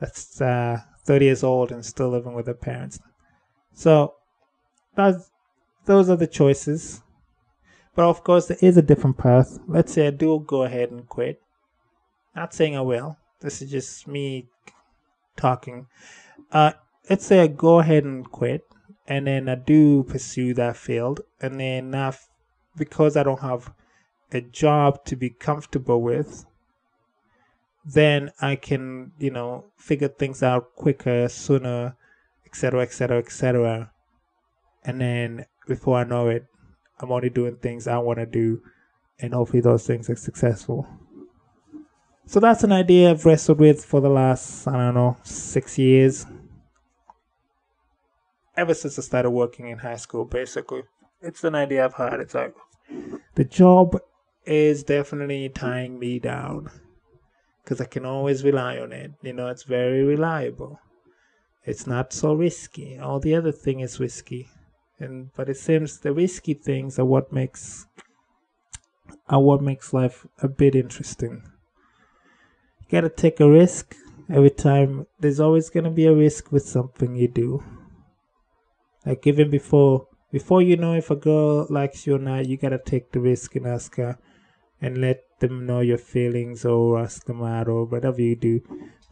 that's 0.00 0.40
uh, 0.40 0.80
30 1.04 1.24
years 1.24 1.42
old 1.42 1.72
and 1.72 1.84
still 1.84 2.10
living 2.10 2.34
with 2.34 2.46
their 2.46 2.54
parents. 2.54 2.98
So 3.74 4.14
that's 4.94 5.30
those 5.84 6.10
are 6.10 6.16
the 6.16 6.26
choices. 6.26 7.02
But 7.94 8.04
of 8.04 8.22
course, 8.24 8.46
there 8.46 8.58
is 8.60 8.76
a 8.76 8.82
different 8.82 9.16
path. 9.16 9.58
Let's 9.66 9.92
say 9.92 10.08
I 10.08 10.10
do 10.10 10.44
go 10.46 10.64
ahead 10.64 10.90
and 10.90 11.08
quit. 11.08 11.40
Not 12.34 12.52
saying 12.52 12.76
I 12.76 12.82
will. 12.82 13.16
This 13.40 13.62
is 13.62 13.70
just 13.70 14.06
me 14.06 14.48
talking. 15.36 15.86
Uh, 16.52 16.72
let's 17.08 17.24
say 17.24 17.40
I 17.40 17.46
go 17.46 17.80
ahead 17.80 18.04
and 18.04 18.30
quit, 18.30 18.62
and 19.06 19.26
then 19.26 19.48
I 19.48 19.54
do 19.54 20.02
pursue 20.02 20.52
that 20.54 20.76
field, 20.76 21.20
and 21.40 21.58
then 21.58 21.90
now, 21.90 22.12
because 22.76 23.16
I 23.16 23.22
don't 23.22 23.40
have 23.40 23.72
a 24.32 24.40
job 24.40 25.04
to 25.06 25.16
be 25.16 25.30
comfortable 25.30 26.02
with, 26.02 26.46
then 27.84 28.32
I 28.40 28.56
can, 28.56 29.12
you 29.18 29.30
know, 29.30 29.66
figure 29.76 30.08
things 30.08 30.42
out 30.42 30.74
quicker, 30.74 31.28
sooner, 31.28 31.96
etc., 32.44 32.82
etc., 32.82 33.18
etc. 33.18 33.92
And 34.84 35.00
then 35.00 35.46
before 35.66 35.98
I 35.98 36.04
know 36.04 36.28
it, 36.28 36.46
I'm 36.98 37.12
only 37.12 37.30
doing 37.30 37.56
things 37.56 37.86
I 37.86 37.98
want 37.98 38.18
to 38.18 38.26
do, 38.26 38.62
and 39.20 39.34
hopefully 39.34 39.60
those 39.60 39.86
things 39.86 40.10
are 40.10 40.16
successful. 40.16 40.86
So 42.26 42.40
that's 42.40 42.64
an 42.64 42.72
idea 42.72 43.10
I've 43.10 43.24
wrestled 43.24 43.60
with 43.60 43.84
for 43.84 44.00
the 44.00 44.08
last, 44.08 44.66
I 44.66 44.72
don't 44.72 44.94
know, 44.94 45.16
six 45.22 45.78
years. 45.78 46.26
Ever 48.56 48.74
since 48.74 48.98
I 48.98 49.02
started 49.02 49.30
working 49.30 49.68
in 49.68 49.78
high 49.78 49.96
school, 49.96 50.24
basically. 50.24 50.82
It's 51.22 51.44
an 51.44 51.54
idea 51.54 51.84
I've 51.84 51.94
had. 51.94 52.20
It's 52.20 52.34
like 52.34 52.54
the 53.34 53.44
job 53.44 53.98
is 54.44 54.82
definitely 54.82 55.48
tying 55.48 55.98
me 55.98 56.18
down 56.18 56.70
because 57.62 57.80
I 57.80 57.84
can 57.84 58.06
always 58.06 58.44
rely 58.44 58.78
on 58.78 58.92
it. 58.92 59.12
You 59.22 59.32
know, 59.32 59.48
it's 59.48 59.64
very 59.64 60.04
reliable. 60.04 60.80
It's 61.64 61.86
not 61.86 62.12
so 62.12 62.32
risky. 62.32 62.98
All 62.98 63.18
the 63.18 63.34
other 63.34 63.52
thing 63.52 63.80
is 63.80 63.98
risky 63.98 64.48
and 64.98 65.30
but 65.34 65.48
it 65.48 65.56
seems 65.56 65.98
the 65.98 66.12
risky 66.12 66.54
things 66.54 66.98
are 66.98 67.04
what 67.04 67.32
makes 67.32 67.86
are 69.28 69.40
what 69.40 69.62
makes 69.62 69.92
life 69.92 70.26
a 70.42 70.48
bit 70.48 70.74
interesting. 70.74 71.42
You 72.80 72.86
gotta 72.90 73.08
take 73.08 73.40
a 73.40 73.50
risk 73.50 73.96
every 74.30 74.50
time. 74.50 75.06
There's 75.18 75.40
always 75.40 75.70
gonna 75.70 75.90
be 75.90 76.06
a 76.06 76.14
risk 76.14 76.52
with 76.52 76.66
something 76.66 77.16
you 77.16 77.28
do. 77.28 77.62
Like 79.04 79.26
even 79.26 79.50
before 79.50 80.08
before 80.36 80.60
you 80.60 80.76
know 80.76 80.92
if 80.92 81.10
a 81.10 81.16
girl 81.16 81.66
likes 81.70 82.06
you 82.06 82.14
or 82.16 82.18
not, 82.18 82.46
you 82.46 82.58
gotta 82.58 82.78
take 82.78 83.10
the 83.10 83.20
risk 83.20 83.56
and 83.56 83.66
ask 83.66 83.96
her 83.96 84.18
and 84.82 84.98
let 84.98 85.22
them 85.40 85.64
know 85.64 85.80
your 85.80 85.96
feelings 85.96 86.62
or 86.66 87.00
ask 87.00 87.24
them 87.24 87.42
out 87.42 87.68
or 87.68 87.86
whatever 87.86 88.20
you 88.20 88.36
do. 88.36 88.60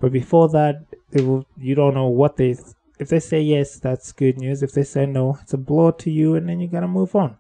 But 0.00 0.12
before 0.12 0.50
that, 0.50 0.85
will, 1.14 1.47
you 1.57 1.75
don't 1.75 1.95
know 1.95 2.09
what 2.09 2.37
they 2.37 2.50
if 2.99 3.09
they 3.09 3.21
say 3.21 3.40
yes, 3.40 3.78
that's 3.78 4.12
good 4.12 4.37
news. 4.37 4.62
If 4.62 4.73
they 4.73 4.85
say 4.85 5.07
no, 5.07 5.38
it's 5.40 5.54
a 5.54 5.57
blow 5.57 5.93
to 5.93 6.11
you, 6.11 6.35
and 6.35 6.47
then 6.47 6.61
you 6.61 6.69
gotta 6.69 6.88
move 6.99 7.16
on. 7.16 7.38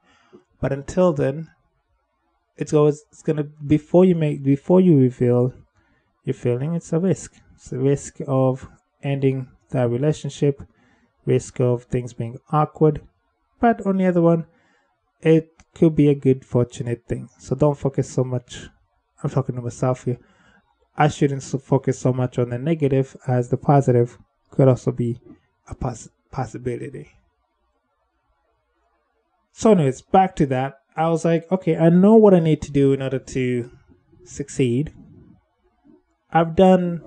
But 0.62 0.72
until 0.72 1.12
then, 1.12 1.50
it's 2.56 2.72
always 2.72 3.04
it's 3.12 3.22
gonna 3.22 3.44
before 3.76 4.06
you 4.06 4.14
make 4.14 4.42
before 4.42 4.80
you 4.80 4.96
reveal 4.98 5.52
your 6.24 6.34
feeling, 6.34 6.74
it's 6.74 6.94
a 6.94 6.98
risk. 6.98 7.34
It's 7.54 7.70
a 7.70 7.78
risk 7.78 8.22
of 8.26 8.66
ending 9.02 9.48
that 9.72 9.90
relationship, 9.90 10.62
risk 11.26 11.60
of 11.60 11.84
things 11.84 12.14
being 12.14 12.38
awkward. 12.50 13.02
But 13.60 13.84
on 13.86 13.96
the 13.96 14.06
other 14.06 14.22
one, 14.22 14.46
it 15.20 15.50
could 15.74 15.96
be 15.96 16.08
a 16.08 16.14
good 16.14 16.44
fortunate 16.44 17.04
thing. 17.08 17.28
So 17.38 17.54
don't 17.54 17.78
focus 17.78 18.10
so 18.10 18.24
much. 18.24 18.68
I'm 19.22 19.30
talking 19.30 19.56
to 19.56 19.62
myself 19.62 20.04
here. 20.04 20.18
I 20.96 21.08
shouldn't 21.08 21.42
focus 21.42 21.98
so 21.98 22.12
much 22.12 22.38
on 22.38 22.50
the 22.50 22.58
negative 22.58 23.16
as 23.26 23.48
the 23.48 23.56
positive 23.56 24.18
could 24.50 24.68
also 24.68 24.92
be 24.92 25.18
a 25.68 25.74
poss- 25.74 26.08
possibility. 26.30 27.10
So, 29.52 29.72
anyways, 29.72 30.02
back 30.02 30.36
to 30.36 30.46
that. 30.46 30.74
I 30.96 31.08
was 31.08 31.24
like, 31.24 31.50
okay, 31.50 31.76
I 31.76 31.88
know 31.88 32.14
what 32.14 32.34
I 32.34 32.40
need 32.40 32.62
to 32.62 32.72
do 32.72 32.92
in 32.92 33.02
order 33.02 33.18
to 33.18 33.70
succeed. 34.24 34.92
I've 36.32 36.54
done, 36.54 37.02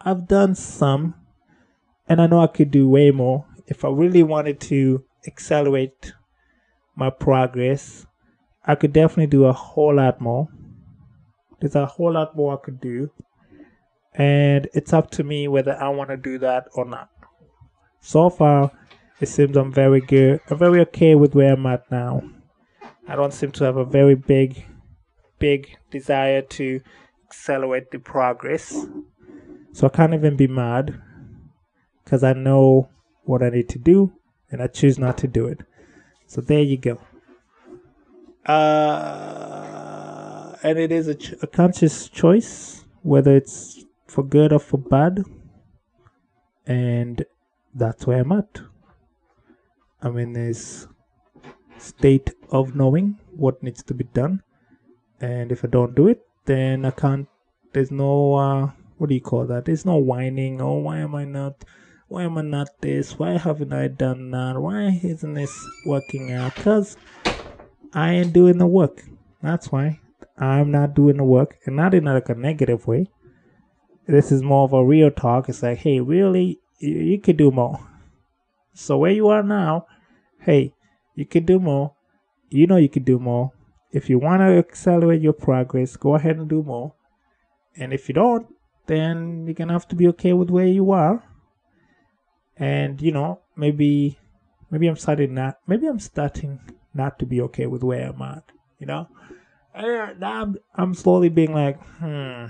I've 0.00 0.26
done 0.28 0.54
some, 0.54 1.14
and 2.08 2.20
I 2.20 2.26
know 2.26 2.40
I 2.40 2.46
could 2.46 2.70
do 2.70 2.88
way 2.88 3.10
more 3.10 3.46
if 3.66 3.84
I 3.84 3.88
really 3.88 4.22
wanted 4.22 4.60
to 4.60 5.04
accelerate 5.26 6.12
my 6.96 7.10
progress. 7.10 8.06
I 8.64 8.74
could 8.74 8.92
definitely 8.92 9.28
do 9.28 9.44
a 9.44 9.52
whole 9.52 9.96
lot 9.96 10.20
more. 10.20 10.48
There's 11.60 11.74
a 11.74 11.86
whole 11.86 12.12
lot 12.12 12.36
more 12.36 12.54
I 12.54 12.64
could 12.64 12.80
do, 12.80 13.10
and 14.14 14.68
it's 14.72 14.92
up 14.92 15.10
to 15.12 15.24
me 15.24 15.48
whether 15.48 15.76
I 15.76 15.88
want 15.88 16.10
to 16.10 16.16
do 16.16 16.38
that 16.38 16.68
or 16.74 16.84
not 16.84 17.10
so 18.00 18.30
far 18.30 18.72
it 19.20 19.28
seems 19.28 19.56
I'm 19.56 19.70
very 19.70 20.00
good. 20.00 20.40
I'm 20.48 20.56
very 20.56 20.80
okay 20.80 21.14
with 21.14 21.34
where 21.34 21.52
I'm 21.52 21.66
at 21.66 21.90
now. 21.90 22.22
I 23.06 23.16
don't 23.16 23.34
seem 23.34 23.52
to 23.52 23.64
have 23.64 23.76
a 23.76 23.84
very 23.84 24.14
big, 24.14 24.64
big 25.38 25.76
desire 25.90 26.40
to 26.40 26.80
accelerate 27.26 27.90
the 27.90 27.98
progress. 27.98 28.86
So 29.72 29.86
I 29.86 29.90
can't 29.90 30.14
even 30.14 30.36
be 30.36 30.46
mad 30.46 31.02
because 32.02 32.24
I 32.24 32.32
know 32.32 32.88
what 33.24 33.42
I 33.42 33.50
need 33.50 33.68
to 33.70 33.78
do 33.78 34.12
and 34.50 34.62
I 34.62 34.66
choose 34.66 34.98
not 34.98 35.18
to 35.18 35.28
do 35.28 35.46
it. 35.46 35.60
So 36.26 36.40
there 36.40 36.62
you 36.62 36.76
go. 36.76 37.00
Uh, 38.46 40.56
and 40.62 40.78
it 40.78 40.92
is 40.92 41.08
a, 41.08 41.14
ch- 41.14 41.34
a 41.42 41.46
conscious 41.46 42.08
choice, 42.08 42.84
whether 43.02 43.36
it's 43.36 43.84
for 44.06 44.24
good 44.24 44.52
or 44.52 44.58
for 44.58 44.78
bad. 44.78 45.24
And 46.66 47.24
that's 47.74 48.06
where 48.06 48.20
I'm 48.20 48.32
at. 48.32 48.60
I'm 50.02 50.16
in 50.18 50.32
this 50.32 50.86
state 51.78 52.30
of 52.50 52.74
knowing 52.74 53.18
what 53.36 53.62
needs 53.62 53.82
to 53.84 53.94
be 53.94 54.04
done. 54.04 54.42
And 55.20 55.52
if 55.52 55.64
I 55.64 55.68
don't 55.68 55.94
do 55.94 56.08
it, 56.08 56.26
then 56.46 56.84
I 56.84 56.90
can't, 56.90 57.28
there's 57.72 57.90
no, 57.90 58.34
uh, 58.34 58.70
what 58.96 59.08
do 59.08 59.14
you 59.14 59.20
call 59.20 59.46
that? 59.46 59.64
There's 59.64 59.84
no 59.84 59.96
whining. 59.96 60.60
Oh, 60.60 60.78
why 60.78 60.98
am 60.98 61.14
I 61.14 61.24
not? 61.24 61.64
Why 62.10 62.24
am 62.24 62.38
I 62.38 62.42
not 62.42 62.80
this? 62.80 63.20
Why 63.20 63.38
haven't 63.38 63.72
I 63.72 63.86
done 63.86 64.32
that? 64.32 64.58
Why 64.58 65.00
isn't 65.00 65.34
this 65.34 65.56
working 65.86 66.32
out? 66.32 66.56
Because 66.56 66.96
I 67.94 68.14
ain't 68.14 68.32
doing 68.32 68.58
the 68.58 68.66
work. 68.66 69.04
That's 69.40 69.70
why 69.70 70.00
I'm 70.36 70.72
not 70.72 70.94
doing 70.94 71.18
the 71.18 71.24
work, 71.24 71.58
and 71.64 71.76
not 71.76 71.94
in 71.94 72.06
like 72.06 72.28
a 72.28 72.34
negative 72.34 72.88
way. 72.88 73.06
This 74.08 74.32
is 74.32 74.42
more 74.42 74.64
of 74.64 74.72
a 74.72 74.84
real 74.84 75.12
talk. 75.12 75.48
It's 75.48 75.62
like, 75.62 75.78
hey, 75.78 76.00
really, 76.00 76.58
you, 76.80 76.96
you 76.96 77.20
could 77.20 77.36
do 77.36 77.52
more. 77.52 77.78
So 78.74 78.98
where 78.98 79.12
you 79.12 79.28
are 79.28 79.44
now, 79.44 79.86
hey, 80.40 80.74
you 81.14 81.24
could 81.24 81.46
do 81.46 81.60
more. 81.60 81.94
You 82.48 82.66
know 82.66 82.76
you 82.76 82.88
could 82.88 83.04
do 83.04 83.20
more. 83.20 83.52
If 83.92 84.10
you 84.10 84.18
want 84.18 84.40
to 84.40 84.58
accelerate 84.58 85.22
your 85.22 85.32
progress, 85.32 85.96
go 85.96 86.16
ahead 86.16 86.38
and 86.38 86.48
do 86.48 86.64
more. 86.64 86.92
And 87.76 87.92
if 87.92 88.08
you 88.08 88.16
don't, 88.16 88.48
then 88.88 89.44
you're 89.46 89.54
gonna 89.54 89.74
have 89.74 89.86
to 89.88 89.94
be 89.94 90.08
okay 90.08 90.32
with 90.32 90.50
where 90.50 90.66
you 90.66 90.90
are 90.90 91.22
and 92.60 93.00
you 93.00 93.10
know 93.10 93.40
maybe 93.56 94.18
maybe 94.70 94.86
i'm 94.86 94.94
starting 94.94 95.34
not 95.34 95.58
maybe 95.66 95.86
i'm 95.86 95.98
starting 95.98 96.60
not 96.94 97.18
to 97.18 97.26
be 97.26 97.40
okay 97.40 97.66
with 97.66 97.82
where 97.82 98.10
i'm 98.10 98.22
at 98.22 98.44
you 98.78 98.86
know? 98.86 99.08
And 99.74 100.20
now 100.20 100.42
I'm, 100.42 100.56
I'm 100.74 100.94
slowly 100.94 101.30
being 101.30 101.54
like 101.54 101.82
hmm 101.98 102.46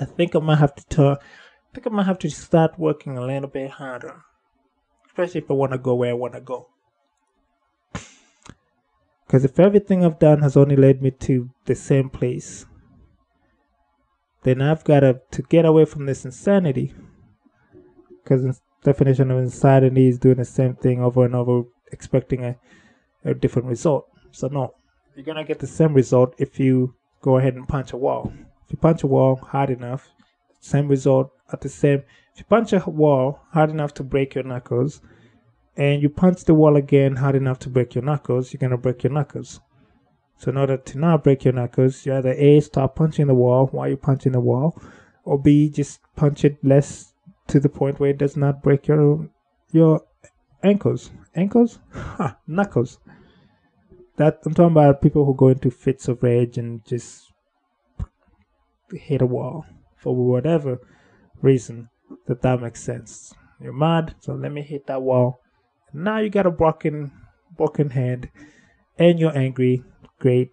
i 0.00 0.04
think 0.04 0.34
i 0.34 0.38
might 0.40 0.58
have 0.58 0.74
to 0.74 0.86
turn 0.88 1.16
i 1.20 1.74
think 1.74 1.86
i 1.86 1.90
might 1.90 2.06
have 2.06 2.18
to 2.20 2.30
start 2.30 2.78
working 2.78 3.16
a 3.18 3.24
little 3.24 3.48
bit 3.48 3.70
harder 3.70 4.22
especially 5.06 5.42
if 5.42 5.50
i 5.50 5.54
want 5.54 5.72
to 5.72 5.78
go 5.78 5.94
where 5.94 6.10
i 6.10 6.14
want 6.14 6.34
to 6.34 6.40
go. 6.40 6.68
Because 9.26 9.44
if 9.44 9.60
everything 9.60 10.04
i've 10.04 10.18
done 10.18 10.40
has 10.40 10.56
only 10.56 10.76
led 10.76 11.02
me 11.02 11.10
to 11.10 11.50
the 11.66 11.74
same 11.74 12.08
place 12.08 12.66
then 14.42 14.62
i've 14.62 14.84
got 14.84 15.00
to 15.00 15.20
to 15.30 15.42
get 15.42 15.64
away 15.64 15.84
from 15.84 16.06
this 16.06 16.24
insanity 16.24 16.94
because 18.24 18.60
definition 18.82 19.30
of 19.30 19.38
insanity 19.38 20.08
is 20.08 20.18
doing 20.18 20.36
the 20.36 20.44
same 20.44 20.74
thing 20.74 21.00
over 21.00 21.24
and 21.24 21.34
over, 21.34 21.62
expecting 21.92 22.44
a, 22.44 22.56
a 23.24 23.34
different 23.34 23.68
result. 23.68 24.08
So 24.32 24.48
no, 24.48 24.74
you're 25.14 25.24
gonna 25.24 25.44
get 25.44 25.58
the 25.58 25.66
same 25.66 25.94
result 25.94 26.34
if 26.38 26.58
you 26.58 26.94
go 27.20 27.38
ahead 27.38 27.54
and 27.54 27.68
punch 27.68 27.92
a 27.92 27.96
wall. 27.96 28.32
If 28.64 28.72
you 28.72 28.78
punch 28.78 29.02
a 29.02 29.06
wall 29.06 29.36
hard 29.36 29.70
enough, 29.70 30.08
same 30.60 30.88
result 30.88 31.30
at 31.52 31.60
the 31.60 31.68
same. 31.68 32.02
If 32.32 32.40
you 32.40 32.44
punch 32.44 32.72
a 32.72 32.78
wall 32.86 33.40
hard 33.52 33.70
enough 33.70 33.94
to 33.94 34.02
break 34.02 34.34
your 34.34 34.44
knuckles, 34.44 35.00
and 35.76 36.02
you 36.02 36.08
punch 36.08 36.44
the 36.44 36.54
wall 36.54 36.76
again 36.76 37.16
hard 37.16 37.34
enough 37.34 37.58
to 37.60 37.68
break 37.68 37.94
your 37.94 38.04
knuckles, 38.04 38.52
you're 38.52 38.60
gonna 38.60 38.78
break 38.78 39.02
your 39.02 39.12
knuckles. 39.12 39.60
So 40.36 40.50
in 40.50 40.56
order 40.56 40.76
to 40.76 40.98
not 40.98 41.24
break 41.24 41.44
your 41.44 41.54
knuckles, 41.54 42.04
you 42.04 42.14
either 42.14 42.32
A 42.32 42.60
stop 42.60 42.96
punching 42.96 43.28
the 43.28 43.34
wall 43.34 43.66
while 43.66 43.88
you're 43.88 43.96
punching 43.96 44.32
the 44.32 44.40
wall, 44.40 44.80
or 45.24 45.38
B 45.38 45.68
just 45.68 46.00
punch 46.16 46.44
it 46.44 46.62
less 46.62 47.13
to 47.48 47.60
the 47.60 47.68
point 47.68 48.00
where 48.00 48.10
it 48.10 48.18
does 48.18 48.36
not 48.36 48.62
break 48.62 48.86
your 48.86 49.28
your 49.70 50.02
ankles. 50.62 51.10
Ankles? 51.34 51.78
Ha, 51.92 52.36
knuckles. 52.46 52.98
That 54.16 54.40
I'm 54.46 54.54
talking 54.54 54.72
about 54.72 55.02
people 55.02 55.24
who 55.24 55.34
go 55.34 55.48
into 55.48 55.70
fits 55.70 56.08
of 56.08 56.22
rage 56.22 56.56
and 56.56 56.84
just 56.86 57.32
hit 58.92 59.22
a 59.22 59.26
wall 59.26 59.66
for 59.96 60.14
whatever 60.14 60.78
reason 61.42 61.88
that 62.26 62.42
that 62.42 62.60
makes 62.60 62.82
sense. 62.82 63.34
You're 63.60 63.72
mad, 63.72 64.14
so 64.20 64.34
let 64.34 64.52
me 64.52 64.62
hit 64.62 64.86
that 64.86 65.02
wall. 65.02 65.40
Now 65.92 66.18
you 66.18 66.30
got 66.30 66.46
a 66.46 66.50
broken 66.50 67.12
broken 67.56 67.90
hand 67.90 68.30
and 68.98 69.18
you're 69.18 69.36
angry. 69.36 69.82
Great. 70.18 70.50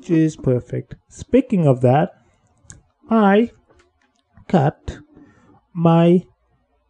Just 0.00 0.42
perfect. 0.42 0.94
Speaking 1.08 1.66
of 1.66 1.80
that, 1.82 2.10
I 3.10 3.50
cut 4.48 4.98
my 5.72 6.24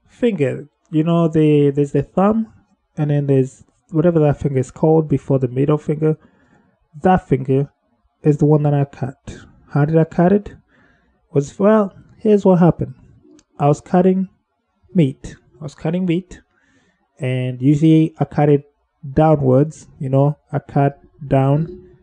finger. 0.06 0.68
You 0.90 1.04
know, 1.04 1.28
the 1.28 1.70
there's 1.70 1.92
the 1.92 2.02
thumb, 2.02 2.52
and 2.96 3.10
then 3.10 3.26
there's 3.26 3.64
whatever 3.90 4.18
that 4.20 4.40
finger 4.40 4.58
is 4.58 4.70
called 4.70 5.08
before 5.08 5.38
the 5.38 5.48
middle 5.48 5.78
finger. 5.78 6.16
That 7.02 7.28
finger 7.28 7.72
is 8.22 8.38
the 8.38 8.46
one 8.46 8.62
that 8.64 8.74
I 8.74 8.84
cut. 8.84 9.38
How 9.68 9.84
did 9.84 9.96
I 9.96 10.04
cut 10.04 10.32
it? 10.32 10.54
Was 11.32 11.58
well, 11.58 11.94
here's 12.18 12.44
what 12.44 12.58
happened. 12.58 12.94
I 13.58 13.68
was 13.68 13.80
cutting 13.80 14.28
meat. 14.94 15.36
I 15.60 15.62
was 15.62 15.74
cutting 15.74 16.06
meat, 16.06 16.40
and 17.18 17.62
usually 17.62 18.14
I 18.18 18.24
cut 18.24 18.48
it 18.48 18.64
downwards. 19.12 19.86
You 19.98 20.08
know, 20.08 20.38
I 20.52 20.58
cut 20.58 21.00
down, 21.26 21.96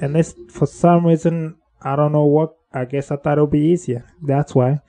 and 0.00 0.14
this 0.14 0.34
for 0.48 0.66
some 0.66 1.06
reason 1.06 1.56
I 1.80 1.96
don't 1.96 2.12
know 2.12 2.26
what. 2.26 2.56
I 2.74 2.86
guess 2.86 3.10
I 3.10 3.16
thought 3.16 3.36
it 3.36 3.40
would 3.42 3.50
be 3.50 3.58
easier. 3.58 4.06
That's 4.22 4.54
why. 4.54 4.80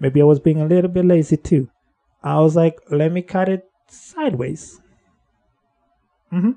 Maybe 0.00 0.20
I 0.20 0.24
was 0.24 0.40
being 0.40 0.60
a 0.60 0.66
little 0.66 0.90
bit 0.90 1.04
lazy 1.04 1.36
too. 1.36 1.68
I 2.22 2.40
was 2.40 2.56
like, 2.56 2.78
let 2.90 3.12
me 3.12 3.22
cut 3.22 3.48
it 3.48 3.64
sideways. 3.88 4.80
Mm-hmm. 6.32 6.52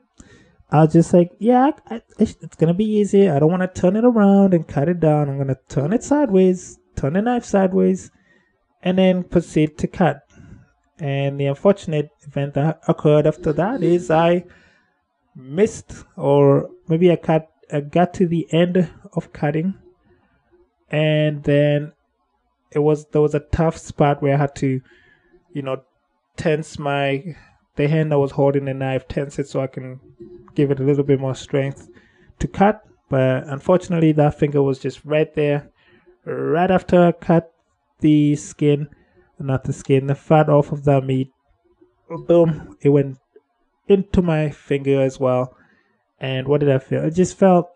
I 0.72 0.84
was 0.84 0.94
just 0.94 1.14
like, 1.14 1.32
yeah, 1.40 1.72
I, 1.90 2.02
it's 2.18 2.56
gonna 2.56 2.74
be 2.74 2.86
easy. 2.86 3.30
I 3.30 3.40
don't 3.40 3.52
want 3.52 3.62
to 3.62 3.82
turn 3.82 3.96
it 3.96 4.06
around 4.06 4.54
and 4.54 4.68
cut 4.68 4.88
it 4.88 5.00
down. 5.00 5.30
I'm 5.30 5.38
gonna 5.38 5.58
turn 5.68 5.92
it 5.92 6.04
sideways, 6.04 6.80
turn 6.96 7.14
the 7.14 7.22
knife 7.22 7.46
sideways, 7.46 8.10
and 8.82 8.98
then 8.98 9.24
proceed 9.24 9.78
to 9.80 9.88
cut. 9.88 10.22
And 11.00 11.40
the 11.40 11.48
unfortunate 11.48 12.10
event 12.28 12.54
that 12.54 12.82
occurred 12.88 13.28
after 13.28 13.52
that 13.54 13.84
is 13.84 14.12
I 14.12 14.46
missed, 15.36 16.06
or 16.16 16.70
maybe 16.88 17.12
I 17.12 17.16
cut, 17.16 17.50
I 17.74 17.82
got 17.82 18.14
to 18.16 18.28
the 18.28 18.48
end 18.54 18.90
of 19.14 19.34
cutting, 19.34 19.74
and 20.90 21.44
then 21.44 21.94
it 22.72 22.80
was 22.80 23.06
there 23.08 23.22
was 23.22 23.36
a 23.36 23.40
tough 23.40 23.78
spot 23.78 24.22
where 24.22 24.34
I 24.34 24.38
had 24.38 24.56
to, 24.58 24.82
you 25.54 25.62
know, 25.62 25.84
tense 26.38 26.80
my 26.80 27.36
the 27.76 27.88
hand 27.88 28.14
I 28.14 28.18
was 28.18 28.32
holding 28.32 28.66
the 28.66 28.74
knife, 28.74 29.08
tense 29.08 29.40
it 29.40 29.48
so 29.48 29.62
I 29.62 29.68
can 29.68 30.00
give 30.56 30.72
it 30.72 30.80
a 30.80 30.84
little 30.84 31.04
bit 31.04 31.20
more 31.20 31.36
strength 31.36 31.90
to 32.40 32.48
cut. 32.48 32.82
But 33.10 33.46
unfortunately, 33.48 34.14
that 34.14 34.40
finger 34.40 34.62
was 34.64 34.80
just 34.80 35.04
right 35.04 35.34
there, 35.36 35.70
right 36.26 36.72
after 36.72 37.08
I 37.08 37.12
cut 37.12 37.52
the 38.00 38.36
skin, 38.36 38.88
not 39.40 39.64
the 39.64 39.74
skin, 39.74 40.08
the 40.08 40.16
fat 40.16 40.50
off 40.50 40.72
of 40.72 40.84
the 40.84 41.02
meat. 41.02 41.32
Boom! 42.28 42.78
It 42.82 42.90
went 42.90 43.18
into 43.88 44.22
my 44.22 44.50
finger 44.50 45.02
as 45.02 45.20
well. 45.20 45.56
And 46.20 46.48
what 46.48 46.60
did 46.60 46.70
I 46.70 46.78
feel? 46.78 47.04
It 47.04 47.16
just 47.16 47.38
felt. 47.38 47.70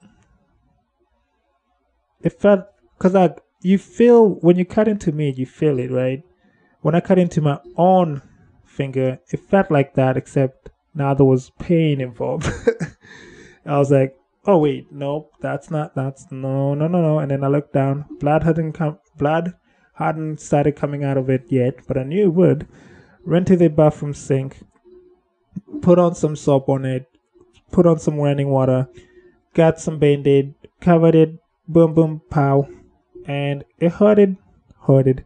It 2.21 2.39
felt 2.39 2.65
because 2.97 3.15
I 3.15 3.35
you 3.61 3.77
feel 3.77 4.35
when 4.41 4.57
you 4.57 4.65
cut 4.65 4.87
into 4.87 5.11
meat, 5.11 5.37
you 5.37 5.45
feel 5.45 5.79
it, 5.79 5.91
right? 5.91 6.23
When 6.81 6.95
I 6.95 6.99
cut 6.99 7.17
into 7.17 7.41
my 7.41 7.59
own 7.77 8.21
finger, 8.63 9.19
it 9.31 9.39
felt 9.39 9.71
like 9.71 9.95
that, 9.95 10.17
except 10.17 10.69
now 10.93 11.13
there 11.13 11.25
was 11.25 11.51
pain 11.59 12.01
involved. 12.01 12.47
I 13.65 13.77
was 13.77 13.91
like, 13.91 14.15
oh 14.45 14.57
wait, 14.57 14.91
nope, 14.91 15.31
that's 15.41 15.71
not 15.71 15.95
that's 15.95 16.31
no 16.31 16.73
no 16.73 16.87
no 16.87 17.01
no. 17.01 17.19
And 17.19 17.31
then 17.31 17.43
I 17.43 17.47
looked 17.47 17.73
down, 17.73 18.05
blood 18.19 18.43
hadn't 18.43 18.73
come 18.73 18.99
blood 19.17 19.55
hadn't 19.95 20.41
started 20.41 20.75
coming 20.75 21.03
out 21.03 21.17
of 21.17 21.29
it 21.29 21.45
yet, 21.49 21.79
but 21.87 21.97
I 21.97 22.03
knew 22.03 22.25
it 22.25 22.33
would. 22.33 22.67
Went 23.25 23.47
to 23.47 23.55
the 23.55 23.69
bathroom 23.69 24.13
sink, 24.13 24.59
put 25.81 25.97
on 25.97 26.13
some 26.13 26.35
soap 26.35 26.69
on 26.69 26.85
it, 26.85 27.07
put 27.71 27.87
on 27.87 27.97
some 27.97 28.17
running 28.17 28.49
water, 28.49 28.87
got 29.53 29.79
some 29.79 29.97
band-aid, 29.97 30.53
covered 30.79 31.15
it, 31.15 31.39
boom 31.67 31.93
boom 31.93 32.21
pow, 32.29 32.67
and 33.27 33.63
it 33.79 33.93
hurted, 33.93 34.37
hurted. 34.87 35.23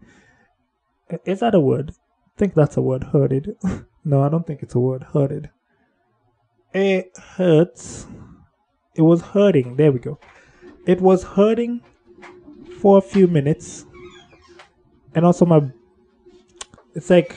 Is 1.25 1.39
that 1.39 1.55
a 1.55 1.59
word? 1.59 1.91
I 1.91 2.39
think 2.39 2.53
that's 2.53 2.77
a 2.77 2.81
word, 2.81 3.05
hurted. 3.05 3.55
no, 4.05 4.23
I 4.23 4.29
don't 4.29 4.45
think 4.45 4.63
it's 4.63 4.75
a 4.75 4.79
word, 4.79 5.03
hurted. 5.13 5.49
It 6.73 7.17
hurts. 7.35 8.07
It 8.95 9.01
was 9.01 9.21
hurting. 9.21 9.75
There 9.75 9.91
we 9.91 9.99
go. 9.99 10.19
It 10.85 11.01
was 11.01 11.23
hurting 11.23 11.81
for 12.79 12.97
a 12.97 13.01
few 13.01 13.27
minutes. 13.27 13.85
And 15.15 15.25
also 15.25 15.45
my 15.45 15.61
it's 16.95 17.09
like 17.09 17.35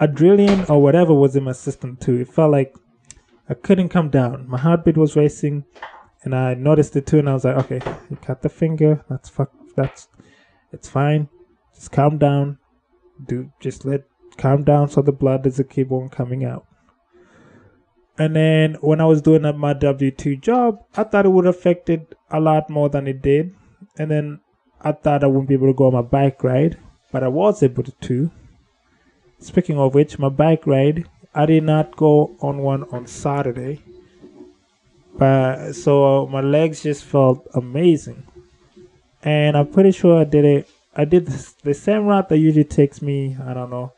adrenaline 0.00 0.68
or 0.70 0.82
whatever 0.82 1.14
was 1.14 1.36
in 1.36 1.44
my 1.44 1.52
system 1.52 1.96
too. 1.96 2.16
It 2.16 2.28
felt 2.28 2.52
like 2.52 2.74
I 3.48 3.54
couldn't 3.54 3.88
come 3.88 4.10
down. 4.10 4.48
My 4.48 4.58
heartbeat 4.58 4.96
was 4.96 5.16
racing 5.16 5.64
and 6.28 6.34
I 6.34 6.52
noticed 6.52 6.94
it 6.94 7.06
too, 7.06 7.20
and 7.20 7.30
I 7.30 7.32
was 7.32 7.46
like, 7.46 7.56
okay, 7.56 7.80
you 8.10 8.16
cut 8.16 8.42
the 8.42 8.50
finger. 8.50 9.02
That's 9.08 9.30
fuck. 9.30 9.50
That's 9.74 10.08
it's 10.72 10.86
fine. 10.86 11.30
Just 11.74 11.90
calm 11.90 12.18
down. 12.18 12.58
Do 13.26 13.50
just 13.60 13.86
let 13.86 14.02
calm 14.36 14.62
down 14.62 14.90
so 14.90 15.00
the 15.00 15.10
blood 15.10 15.44
doesn't 15.44 15.70
keep 15.70 15.90
on 15.90 16.10
coming 16.10 16.44
out. 16.44 16.66
And 18.18 18.36
then 18.36 18.74
when 18.82 19.00
I 19.00 19.06
was 19.06 19.22
doing 19.22 19.42
my 19.56 19.72
W 19.72 20.10
two 20.10 20.36
job, 20.36 20.84
I 20.94 21.04
thought 21.04 21.24
it 21.24 21.32
would 21.32 21.46
affect 21.46 21.88
it 21.88 22.14
a 22.30 22.40
lot 22.40 22.68
more 22.68 22.90
than 22.90 23.06
it 23.06 23.22
did. 23.22 23.54
And 23.98 24.10
then 24.10 24.40
I 24.82 24.92
thought 24.92 25.24
I 25.24 25.28
wouldn't 25.28 25.48
be 25.48 25.54
able 25.54 25.68
to 25.68 25.72
go 25.72 25.86
on 25.86 25.94
my 25.94 26.02
bike 26.02 26.44
ride, 26.44 26.76
but 27.10 27.24
I 27.24 27.28
was 27.28 27.62
able 27.62 27.84
to. 27.84 28.30
Speaking 29.38 29.78
of 29.78 29.94
which, 29.94 30.18
my 30.18 30.28
bike 30.28 30.66
ride, 30.66 31.06
I 31.34 31.46
did 31.46 31.64
not 31.64 31.96
go 31.96 32.36
on 32.42 32.58
one 32.58 32.84
on 32.92 33.06
Saturday 33.06 33.80
so 35.18 36.26
my 36.30 36.40
legs 36.40 36.82
just 36.82 37.04
felt 37.04 37.46
amazing, 37.54 38.26
and 39.22 39.56
I'm 39.56 39.66
pretty 39.66 39.92
sure 39.92 40.20
I 40.20 40.24
did 40.24 40.44
it 40.44 40.68
I 40.98 41.04
did 41.04 41.26
the 41.62 41.74
same 41.74 42.06
route 42.06 42.28
that 42.28 42.38
usually 42.38 42.64
takes 42.64 43.00
me. 43.00 43.36
I 43.46 43.54
don't 43.54 43.70
know. 43.70 43.92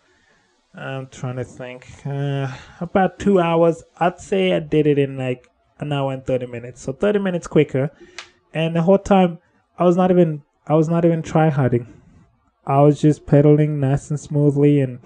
I'm 0.74 1.06
trying 1.06 1.37
to 1.37 1.44
think. 1.44 1.90
Uh, 2.04 2.52
about 2.78 3.18
two 3.18 3.40
hours. 3.40 3.83
I'd 3.96 4.20
say 4.20 4.52
I 4.52 4.59
did 4.59 4.87
it 4.87 4.98
in 4.98 5.16
like 5.16 5.48
an 5.78 5.94
hour 5.94 6.12
and 6.12 6.26
thirty 6.26 6.44
minutes. 6.44 6.83
So 6.83 6.92
thirty 6.92 7.18
minutes 7.18 7.46
quicker, 7.46 7.90
and 8.52 8.76
the 8.76 8.83
whole 8.83 8.98
time 8.98 9.38
I 9.78 9.85
was 9.85 9.96
not 9.96 10.11
even 10.11 10.42
I 10.66 10.74
was 10.74 10.90
not 10.90 11.06
even 11.06 11.22
try 11.22 11.48
harding. 11.48 11.87
I 12.66 12.83
was 12.83 13.00
just 13.00 13.24
pedaling 13.24 13.80
nice 13.80 14.11
and 14.11 14.20
smoothly, 14.20 14.80
and 14.80 14.98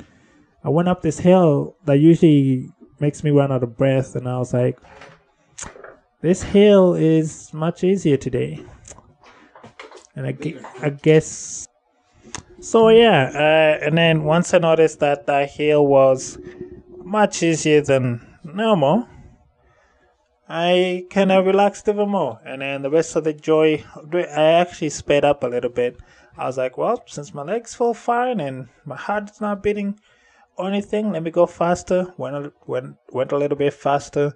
I 0.65 0.71
went 0.71 0.89
up 0.89 1.03
this 1.03 1.21
hill 1.21 1.77
that 1.85 2.01
usually 2.01 2.71
makes 2.99 3.23
me 3.23 3.31
run 3.31 3.53
out 3.53 3.63
of 3.63 3.77
breath, 3.77 4.17
and 4.17 4.29
I 4.29 4.39
was 4.39 4.53
like, 4.53 4.81
"This 6.25 6.43
hill 6.43 6.95
is 6.95 7.53
much 7.53 7.85
easier 7.85 8.17
today." 8.17 8.65
And 10.17 10.27
I, 10.27 10.35
I 10.81 10.91
guess 10.91 11.69
so. 12.61 12.89
Yeah, 12.89 13.31
uh, 13.35 13.85
and 13.85 13.99
then 13.99 14.25
once 14.25 14.55
I 14.55 14.59
noticed 14.59 15.01
that 15.01 15.27
that 15.27 15.51
hill 15.51 15.87
was 15.87 16.39
much 17.05 17.43
easier 17.43 17.83
than 17.83 18.07
normal, 18.43 19.07
I 20.49 21.05
kind 21.11 21.33
of 21.33 21.47
relaxed 21.47 21.89
even 21.89 22.09
more. 22.09 22.41
And 22.45 22.63
then 22.63 22.83
the 22.83 22.91
rest 22.91 23.17
of 23.17 23.25
the 23.25 23.33
joy, 23.33 23.85
I 24.13 24.45
actually 24.63 24.91
sped 24.91 25.25
up 25.25 25.43
a 25.43 25.49
little 25.49 25.71
bit. 25.71 25.97
I 26.37 26.47
was 26.47 26.57
like, 26.59 26.79
well, 26.79 27.03
since 27.07 27.35
my 27.35 27.43
legs 27.43 27.75
feel 27.75 27.95
fine 27.95 28.41
and 28.41 28.69
my 28.85 28.97
heart's 28.97 29.41
not 29.41 29.63
beating 29.63 29.99
or 30.57 30.69
anything, 30.69 31.13
let 31.13 31.23
me 31.23 31.31
go 31.31 31.47
faster. 31.47 32.13
Went, 32.17 32.53
went, 32.67 32.97
went 33.13 33.33
a 33.33 33.39
little 33.39 33.59
bit 33.59 33.75
faster. 33.75 34.35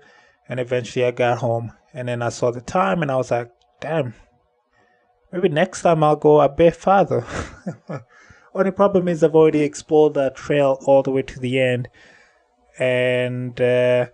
And 0.49 0.61
eventually 0.61 1.05
I 1.05 1.11
got 1.11 1.39
home. 1.39 1.73
And 1.95 2.09
then 2.09 2.23
I 2.23 2.29
saw 2.29 2.51
the 2.51 2.61
time 2.61 3.03
and 3.03 3.11
I 3.11 3.17
was 3.17 3.31
like, 3.31 3.51
damn, 3.81 4.15
maybe 5.33 5.49
next 5.49 5.83
time 5.83 6.05
I'll 6.05 6.17
go 6.17 6.41
a 6.41 6.49
bit 6.49 6.77
farther. 6.77 7.25
Only 8.55 8.71
problem 8.71 9.09
is 9.09 9.23
I've 9.23 9.35
already 9.35 9.63
explored 9.63 10.15
that 10.15 10.37
trail 10.37 10.79
all 10.85 11.03
the 11.03 11.11
way 11.11 11.23
to 11.23 11.39
the 11.39 11.61
end. 11.61 11.89
And, 12.79 13.61
uh, 13.61 14.07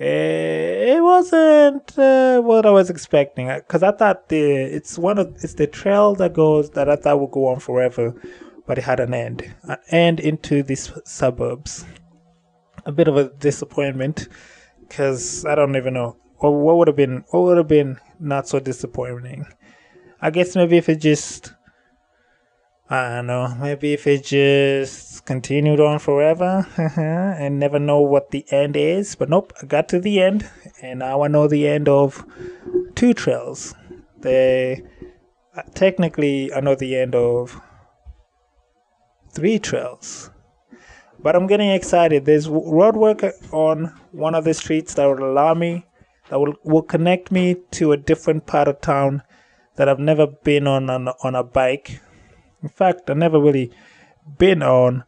Eh, 0.00 0.94
it 0.94 1.02
wasn't 1.02 1.98
uh, 1.98 2.40
what 2.40 2.64
I 2.64 2.70
was 2.70 2.88
expecting 2.88 3.48
because 3.48 3.82
I 3.82 3.90
thought 3.90 4.28
the 4.28 4.40
it's 4.40 4.96
one 4.96 5.18
of 5.18 5.34
it's 5.42 5.54
the 5.54 5.66
trail 5.66 6.14
that 6.16 6.34
goes 6.34 6.70
that 6.70 6.88
I 6.88 6.94
thought 6.94 7.18
would 7.18 7.32
go 7.32 7.46
on 7.46 7.58
forever, 7.58 8.14
but 8.64 8.78
it 8.78 8.84
had 8.84 9.00
an 9.00 9.12
end, 9.12 9.52
an 9.64 9.78
end 9.88 10.20
into 10.20 10.62
these 10.62 10.92
suburbs. 11.04 11.84
A 12.86 12.92
bit 12.92 13.08
of 13.08 13.16
a 13.16 13.30
disappointment 13.30 14.28
because 14.78 15.44
I 15.44 15.56
don't 15.56 15.74
even 15.74 15.94
know 15.94 16.16
what, 16.38 16.50
what 16.50 16.76
would 16.76 16.88
have 16.88 16.96
been 16.96 17.24
what 17.30 17.42
would 17.44 17.56
have 17.56 17.68
been 17.68 17.98
not 18.18 18.48
so 18.48 18.60
disappointing. 18.60 19.46
I 20.20 20.30
guess 20.30 20.56
maybe 20.56 20.76
if 20.76 20.88
it 20.88 20.96
just 20.96 21.52
I 22.90 23.16
don't 23.16 23.26
know. 23.26 23.54
Maybe 23.60 23.92
if 23.92 24.06
it 24.06 24.24
just 24.24 25.26
continued 25.26 25.78
on 25.78 25.98
forever 25.98 26.66
and 26.96 27.58
never 27.58 27.78
know 27.78 28.00
what 28.00 28.30
the 28.30 28.50
end 28.50 28.76
is. 28.76 29.14
But 29.14 29.28
nope, 29.28 29.52
I 29.60 29.66
got 29.66 29.90
to 29.90 30.00
the 30.00 30.22
end, 30.22 30.48
and 30.80 31.00
now 31.00 31.22
I 31.22 31.28
know 31.28 31.48
the 31.48 31.68
end 31.68 31.86
of 31.86 32.24
two 32.94 33.12
trails. 33.12 33.74
They 34.20 34.82
uh, 35.54 35.62
technically 35.74 36.52
I 36.52 36.60
know 36.60 36.74
the 36.74 36.96
end 36.96 37.14
of 37.14 37.60
three 39.32 39.58
trails. 39.58 40.30
But 41.20 41.36
I'm 41.36 41.46
getting 41.46 41.70
excited. 41.70 42.24
There's 42.24 42.48
road 42.48 42.96
work 42.96 43.22
on 43.52 43.92
one 44.12 44.34
of 44.34 44.44
the 44.44 44.54
streets 44.54 44.94
that 44.94 45.04
will 45.04 45.30
allow 45.30 45.52
me, 45.52 45.84
that 46.28 46.38
will, 46.38 46.54
will 46.64 46.82
connect 46.82 47.30
me 47.30 47.56
to 47.72 47.92
a 47.92 47.96
different 47.96 48.46
part 48.46 48.68
of 48.68 48.80
town 48.80 49.22
that 49.76 49.88
I've 49.88 49.98
never 49.98 50.26
been 50.26 50.66
on 50.66 50.90
on, 50.90 51.08
on 51.22 51.34
a 51.34 51.42
bike 51.42 52.00
in 52.62 52.68
fact, 52.68 53.08
I've 53.08 53.16
never 53.16 53.40
really 53.40 53.70
been 54.38 54.62
on 54.62 55.04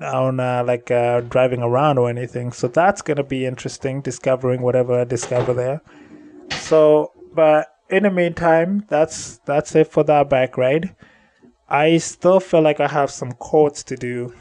on 0.00 0.40
uh, 0.40 0.64
like 0.66 0.90
uh, 0.90 1.20
driving 1.20 1.62
around 1.62 1.98
or 1.98 2.08
anything. 2.10 2.52
So 2.52 2.68
that's 2.68 3.02
gonna 3.02 3.24
be 3.24 3.46
interesting, 3.46 4.00
discovering 4.00 4.62
whatever 4.62 5.00
I 5.00 5.04
discover 5.04 5.54
there. 5.54 5.80
So, 6.58 7.12
but 7.34 7.68
in 7.90 8.04
the 8.04 8.10
meantime, 8.10 8.86
that's 8.88 9.38
that's 9.44 9.74
it 9.74 9.88
for 9.88 10.04
that 10.04 10.30
bike 10.30 10.56
ride. 10.56 10.94
I 11.68 11.98
still 11.98 12.40
feel 12.40 12.62
like 12.62 12.80
I 12.80 12.88
have 12.88 13.10
some 13.10 13.32
quotes 13.32 13.82
to 13.84 13.96
do. 13.96 14.34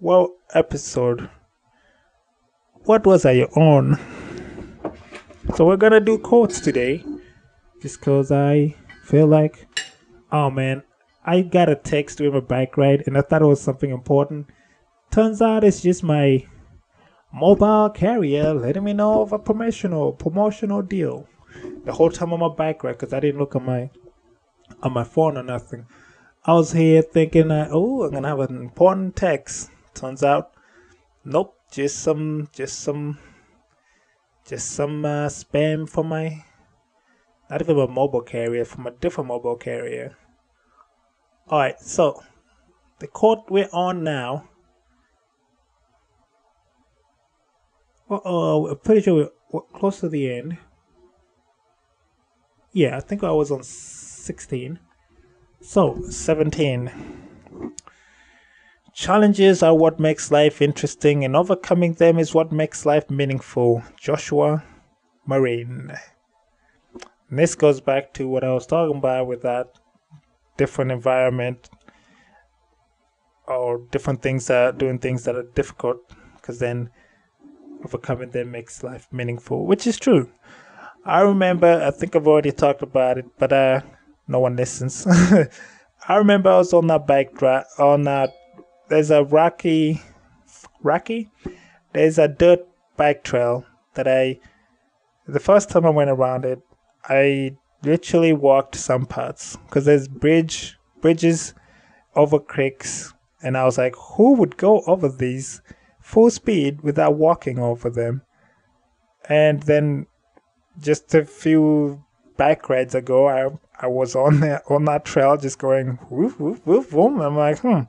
Well, 0.00 0.34
episode. 0.54 1.30
What 2.84 3.06
was 3.06 3.24
I 3.24 3.42
on? 3.54 3.98
So 5.54 5.66
we're 5.66 5.76
gonna 5.76 6.00
do 6.00 6.16
quotes 6.16 6.60
today, 6.60 7.04
just 7.82 8.00
cause 8.00 8.32
I 8.32 8.74
feel 9.04 9.26
like, 9.26 9.68
oh 10.32 10.48
man, 10.48 10.82
I 11.26 11.42
got 11.42 11.68
a 11.68 11.74
text 11.74 12.16
during 12.16 12.32
my 12.32 12.40
bike 12.40 12.78
ride 12.78 13.02
and 13.06 13.18
I 13.18 13.20
thought 13.20 13.42
it 13.42 13.46
was 13.46 13.60
something 13.60 13.90
important. 13.90 14.46
Turns 15.10 15.42
out 15.42 15.62
it's 15.62 15.82
just 15.82 16.02
my 16.02 16.46
mobile 17.34 17.90
carrier 17.90 18.54
letting 18.54 18.84
me 18.84 18.94
know 18.94 19.20
of 19.20 19.34
a 19.34 19.38
promotional 19.38 20.12
promotional 20.12 20.80
deal. 20.80 21.28
The 21.84 21.92
whole 21.92 22.10
time 22.10 22.32
on 22.32 22.40
my 22.40 22.48
bike 22.48 22.82
ride 22.82 22.92
because 22.92 23.12
I 23.12 23.20
didn't 23.20 23.38
look 23.38 23.54
on 23.54 23.66
my 23.66 23.90
on 24.82 24.94
my 24.94 25.04
phone 25.04 25.36
or 25.36 25.42
nothing. 25.42 25.84
I 26.46 26.54
was 26.54 26.72
here 26.72 27.02
thinking 27.02 27.48
that 27.48 27.68
oh 27.72 28.04
I'm 28.04 28.12
gonna 28.12 28.28
have 28.28 28.40
an 28.40 28.56
important 28.56 29.16
text. 29.16 29.70
Turns 29.92 30.24
out, 30.24 30.54
nope, 31.26 31.58
just 31.70 31.98
some 31.98 32.48
just 32.54 32.80
some 32.80 33.18
just 34.46 34.70
some 34.70 35.04
uh, 35.04 35.28
spam 35.28 35.88
from 35.88 36.08
my 36.08 36.44
not 37.50 37.60
even 37.60 37.78
a 37.78 37.86
mobile 37.86 38.22
carrier 38.22 38.64
from 38.64 38.86
a 38.86 38.90
different 38.90 39.28
mobile 39.28 39.56
carrier. 39.56 40.16
All 41.48 41.58
right, 41.58 41.78
so 41.78 42.22
the 42.98 43.06
court 43.06 43.50
we're 43.50 43.68
on 43.72 44.02
now. 44.02 44.48
Well, 48.08 48.22
uh, 48.24 48.70
I'm 48.70 48.78
pretty 48.78 49.02
sure 49.02 49.30
we're 49.50 49.60
close 49.74 50.00
to 50.00 50.08
the 50.08 50.32
end. 50.32 50.56
Yeah, 52.72 52.96
I 52.96 53.00
think 53.00 53.22
I 53.22 53.32
was 53.32 53.50
on 53.50 53.62
16. 53.62 54.78
So, 55.60 56.00
17. 56.08 57.21
Challenges 58.94 59.62
are 59.62 59.74
what 59.74 59.98
makes 59.98 60.30
life 60.30 60.60
interesting, 60.60 61.24
and 61.24 61.34
overcoming 61.34 61.94
them 61.94 62.18
is 62.18 62.34
what 62.34 62.52
makes 62.52 62.84
life 62.84 63.08
meaningful. 63.10 63.82
Joshua 63.98 64.62
Marine. 65.26 65.92
And 67.30 67.38
this 67.38 67.54
goes 67.54 67.80
back 67.80 68.12
to 68.14 68.28
what 68.28 68.44
I 68.44 68.52
was 68.52 68.66
talking 68.66 68.98
about 68.98 69.26
with 69.26 69.42
that 69.42 69.78
different 70.56 70.92
environment 70.92 71.70
or 73.46 73.78
different 73.90 74.22
things 74.22 74.46
that 74.46 74.78
doing 74.78 74.98
things 74.98 75.24
that 75.24 75.36
are 75.36 75.48
difficult 75.54 75.98
because 76.36 76.58
then 76.58 76.90
overcoming 77.84 78.30
them 78.30 78.50
makes 78.50 78.82
life 78.82 79.08
meaningful 79.10 79.66
which 79.66 79.86
is 79.86 79.98
true 79.98 80.30
i 81.04 81.20
remember 81.20 81.82
i 81.82 81.90
think 81.90 82.14
i've 82.14 82.28
already 82.28 82.52
talked 82.52 82.82
about 82.82 83.18
it 83.18 83.26
but 83.38 83.52
uh 83.52 83.80
no 84.28 84.38
one 84.38 84.54
listens 84.54 85.06
i 86.08 86.16
remember 86.16 86.50
i 86.50 86.58
was 86.58 86.72
on 86.72 86.86
that 86.86 87.06
bike 87.06 87.34
drive 87.34 87.64
on 87.78 88.04
that 88.04 88.30
there's 88.92 89.10
a 89.10 89.24
rocky 89.24 90.00
rocky 90.82 91.30
there's 91.92 92.18
a 92.18 92.28
dirt 92.28 92.60
bike 92.96 93.24
trail 93.24 93.64
that 93.94 94.06
i 94.06 94.38
the 95.26 95.40
first 95.40 95.70
time 95.70 95.86
i 95.86 95.90
went 95.90 96.10
around 96.10 96.44
it 96.44 96.60
i 97.08 97.56
literally 97.82 98.32
walked 98.32 98.74
some 98.74 99.06
parts 99.06 99.56
because 99.66 99.84
there's 99.84 100.08
bridge 100.08 100.76
bridges 101.00 101.54
over 102.14 102.38
creeks 102.38 103.12
and 103.42 103.56
I 103.56 103.64
was 103.64 103.76
like, 103.76 103.94
who 103.96 104.34
would 104.34 104.56
go 104.56 104.82
over 104.86 105.08
these 105.08 105.60
full 106.00 106.30
speed 106.30 106.82
without 106.82 107.16
walking 107.16 107.58
over 107.58 107.90
them? 107.90 108.22
And 109.28 109.62
then 109.64 110.06
just 110.80 111.14
a 111.14 111.24
few 111.24 112.04
bike 112.36 112.68
rides 112.68 112.94
ago, 112.94 113.28
I 113.28 113.48
I 113.84 113.88
was 113.88 114.14
on 114.14 114.40
there 114.40 114.62
on 114.72 114.84
that 114.84 115.04
trail 115.04 115.36
just 115.36 115.58
going 115.58 115.98
woof 116.08 116.38
woof 116.38 116.64
woof 116.64 116.92
woof. 116.92 117.20
I'm 117.20 117.36
like, 117.36 117.58
hmm, 117.58 117.82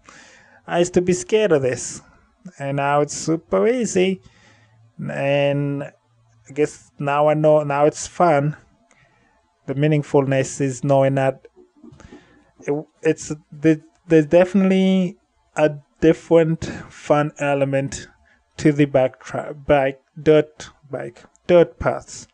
I 0.68 0.80
used 0.80 0.94
to 0.94 1.02
be 1.02 1.14
scared 1.14 1.52
of 1.52 1.62
this, 1.62 2.02
and 2.60 2.78
now 2.78 3.02
it's 3.02 3.16
super 3.16 3.68
easy. 3.68 4.22
And 5.10 5.84
I 5.84 6.52
guess 6.54 6.92
now 7.00 7.28
I 7.28 7.34
know 7.34 7.64
now 7.64 7.86
it's 7.86 8.08
fun 8.08 8.56
the 9.66 9.76
meaningfulness 9.76 10.60
is 10.62 10.84
knowing 10.84 11.16
that 11.16 11.48
it, 12.62 12.86
it's 13.02 13.32
the, 13.52 13.82
there's 14.08 14.26
definitely 14.26 15.18
a 15.56 15.72
different 16.02 16.66
fun 16.90 17.32
element 17.40 18.08
to 18.58 18.72
the 18.72 18.86
bike 18.86 19.20
tra- 19.20 19.54
bike 19.54 20.02
dirt 20.22 20.70
bike 20.90 21.24
dirt 21.48 21.80
paths. 21.80 22.28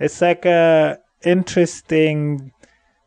It's 0.00 0.20
like 0.20 0.44
a 0.44 0.98
interesting, 1.24 2.52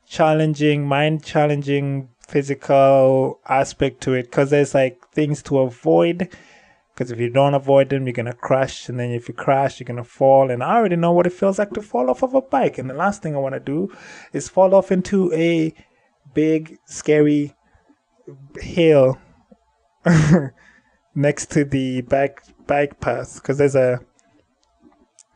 challenging, 0.07 0.85
mind 0.85 1.23
challenging 1.23 2.09
physical 2.31 3.39
aspect 3.47 4.01
to 4.01 4.13
it 4.13 4.23
because 4.23 4.49
there's 4.49 4.73
like 4.73 5.05
things 5.11 5.43
to 5.43 5.59
avoid 5.59 6.29
because 6.93 7.11
if 7.11 7.19
you 7.19 7.29
don't 7.29 7.53
avoid 7.53 7.89
them, 7.89 8.05
you're 8.05 8.13
gonna 8.13 8.33
crash, 8.33 8.89
and 8.89 8.99
then 8.99 9.11
if 9.11 9.27
you 9.27 9.33
crash, 9.33 9.79
you're 9.79 9.85
gonna 9.85 10.03
fall. 10.03 10.51
And 10.51 10.63
I 10.63 10.75
already 10.75 10.97
know 10.97 11.11
what 11.11 11.25
it 11.25 11.33
feels 11.33 11.57
like 11.57 11.71
to 11.71 11.81
fall 11.81 12.09
off 12.09 12.21
of 12.21 12.33
a 12.35 12.41
bike. 12.41 12.77
And 12.77 12.89
the 12.89 12.93
last 12.93 13.21
thing 13.21 13.35
I 13.35 13.39
want 13.39 13.55
to 13.55 13.59
do 13.59 13.91
is 14.33 14.49
fall 14.49 14.75
off 14.75 14.91
into 14.91 15.33
a 15.33 15.73
big, 16.33 16.77
scary 16.85 17.55
hill 18.59 19.17
next 21.15 21.51
to 21.51 21.65
the 21.65 22.01
bike 22.01 22.41
bike 22.67 22.99
path 22.99 23.35
because 23.35 23.57
there's 23.57 23.75
a 23.75 23.99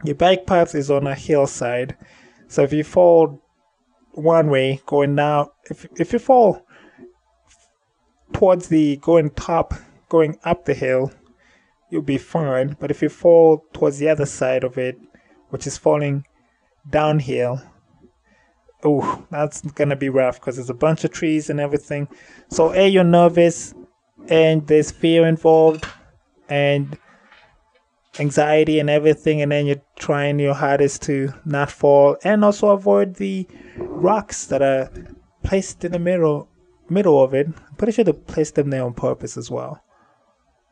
your 0.04 0.16
bike 0.16 0.46
path 0.46 0.76
is 0.76 0.92
on 0.92 1.08
a 1.08 1.16
hillside. 1.16 1.98
So 2.48 2.64
if 2.64 2.74
you 2.74 2.84
fall 2.84 3.42
one 4.12 4.50
way 4.50 4.82
going 4.86 5.16
down, 5.16 5.48
if 5.70 5.88
if 5.98 6.14
you 6.14 6.20
fall 6.20 6.65
towards 8.34 8.68
the 8.70 8.98
going 8.98 9.30
top, 9.32 9.74
going 10.10 10.38
up 10.44 10.66
the 10.66 10.74
hill, 10.74 11.12
you'll 11.90 12.02
be 12.02 12.18
fine. 12.18 12.76
But 12.80 12.92
if 12.92 13.02
you 13.02 13.10
fall 13.10 13.66
towards 13.74 13.98
the 13.98 14.10
other 14.10 14.26
side 14.26 14.64
of 14.64 14.78
it, 14.78 15.00
which 15.50 15.68
is 15.68 15.78
falling 15.78 16.26
downhill, 16.90 17.62
oh, 18.84 19.26
that's 19.32 19.62
gonna 19.62 19.96
be 19.96 20.10
rough 20.10 20.40
because 20.40 20.58
there's 20.58 20.70
a 20.70 20.74
bunch 20.74 21.04
of 21.04 21.12
trees 21.12 21.50
and 21.50 21.60
everything. 21.60 22.08
So, 22.50 22.74
a 22.74 22.88
you're 22.88 23.04
nervous, 23.04 23.74
and 24.28 24.66
there's 24.68 24.92
fear 24.92 25.26
involved, 25.26 25.86
and 26.50 26.98
anxiety 28.20 28.80
and 28.80 28.90
everything, 28.90 29.42
and 29.42 29.52
then 29.52 29.66
you're 29.66 29.82
trying 29.98 30.40
your 30.40 30.54
hardest 30.54 31.02
to 31.04 31.34
not 31.46 31.72
fall 31.72 32.18
and 32.24 32.46
also 32.46 32.70
avoid 32.70 33.16
the 33.16 33.48
rocks 33.78 34.46
that 34.48 34.62
are 34.62 34.90
placed 35.44 35.84
in 35.84 35.92
the 35.92 36.00
middle 36.00 36.50
middle 36.90 37.24
of 37.24 37.34
it. 37.34 37.48
I'm 37.48 37.76
pretty 37.76 37.94
sure 37.94 38.06
they 38.06 38.14
placed 38.14 38.56
them 38.56 38.70
there 38.70 38.84
on 38.84 38.94
purpose 38.94 39.38
as 39.38 39.50
well. 39.50 39.82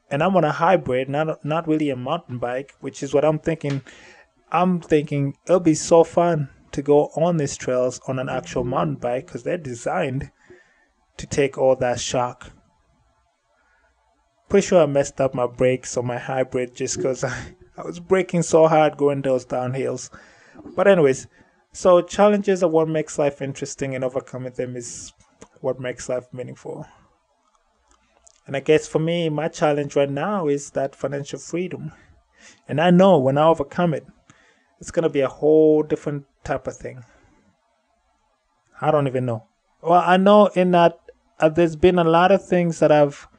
And 0.09 0.21
I'm 0.21 0.35
on 0.35 0.43
a 0.43 0.51
hybrid, 0.51 1.09
not 1.09 1.43
not 1.43 1.67
really 1.67 1.89
a 1.89 1.95
mountain 1.95 2.37
bike, 2.37 2.75
which 2.81 3.01
is 3.01 3.13
what 3.13 3.25
I'm 3.25 3.39
thinking. 3.39 3.81
I'm 4.51 4.79
thinking 4.79 5.35
it'll 5.45 5.59
be 5.59 5.73
so 5.73 6.03
fun 6.03 6.49
to 6.73 6.81
go 6.81 7.07
on 7.15 7.37
these 7.37 7.57
trails 7.57 7.99
on 8.07 8.19
an 8.19 8.29
actual 8.29 8.63
mountain 8.63 8.95
bike 8.95 9.27
because 9.27 9.43
they're 9.43 9.57
designed 9.57 10.31
to 11.17 11.25
take 11.25 11.57
all 11.57 11.75
that 11.77 11.99
shock. 11.99 12.51
Pretty 14.49 14.67
sure 14.67 14.83
I 14.83 14.85
messed 14.85 15.21
up 15.21 15.33
my 15.33 15.47
brakes 15.47 15.97
on 15.97 16.05
my 16.05 16.17
hybrid 16.17 16.75
just 16.75 16.97
because 16.97 17.23
I, 17.23 17.55
I 17.77 17.83
was 17.83 17.99
braking 17.99 18.43
so 18.43 18.67
hard 18.67 18.97
going 18.97 19.21
those 19.21 19.45
downhills. 19.45 20.09
But, 20.75 20.87
anyways, 20.87 21.27
so 21.71 22.01
challenges 22.01 22.61
are 22.61 22.69
what 22.69 22.87
makes 22.87 23.17
life 23.17 23.41
interesting, 23.41 23.95
and 23.95 24.03
overcoming 24.03 24.53
them 24.53 24.75
is 24.75 25.11
what 25.63 25.79
makes 25.79 26.09
life 26.09 26.27
meaningful. 26.33 26.85
And 28.45 28.57
I 28.57 28.59
guess 28.59 28.87
for 28.87 28.99
me, 28.99 29.29
my 29.29 29.47
challenge 29.47 29.95
right 29.95 30.09
now 30.09 30.47
is 30.47 30.71
that 30.71 30.95
financial 30.95 31.39
freedom. 31.39 31.93
And 32.67 32.81
I 32.81 32.91
know 32.91 33.17
when 33.17 33.37
I 33.37 33.45
overcome 33.45 33.93
it, 33.93 34.05
it's 34.81 34.91
going 34.91 35.03
to 35.03 35.09
be 35.09 35.21
a 35.21 35.29
whole 35.29 35.81
different 35.81 36.25
type 36.43 36.67
of 36.67 36.75
thing. 36.75 37.05
I 38.81 38.91
don't 38.91 39.07
even 39.07 39.25
know. 39.25 39.45
Well, 39.81 40.03
I 40.05 40.17
know 40.17 40.47
in 40.47 40.71
that 40.71 40.99
uh, 41.39 41.47
there's 41.47 41.77
been 41.77 41.97
a 41.97 42.03
lot 42.03 42.33
of 42.33 42.45
things 42.45 42.79
that 42.79 42.91
I've 42.91 43.29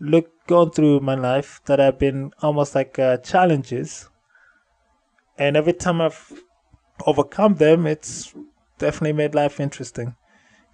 looked 0.00 0.46
gone 0.46 0.70
through 0.70 1.00
my 1.00 1.14
life 1.14 1.60
that 1.66 1.78
have 1.78 1.98
been 1.98 2.32
almost 2.40 2.74
like 2.74 2.98
uh, 2.98 3.18
challenges, 3.18 4.08
and 5.38 5.56
every 5.56 5.72
time 5.72 6.00
I've 6.00 6.32
overcome 7.06 7.54
them, 7.54 7.86
it's 7.86 8.34
definitely 8.78 9.12
made 9.12 9.34
life 9.34 9.60
interesting. 9.60 10.16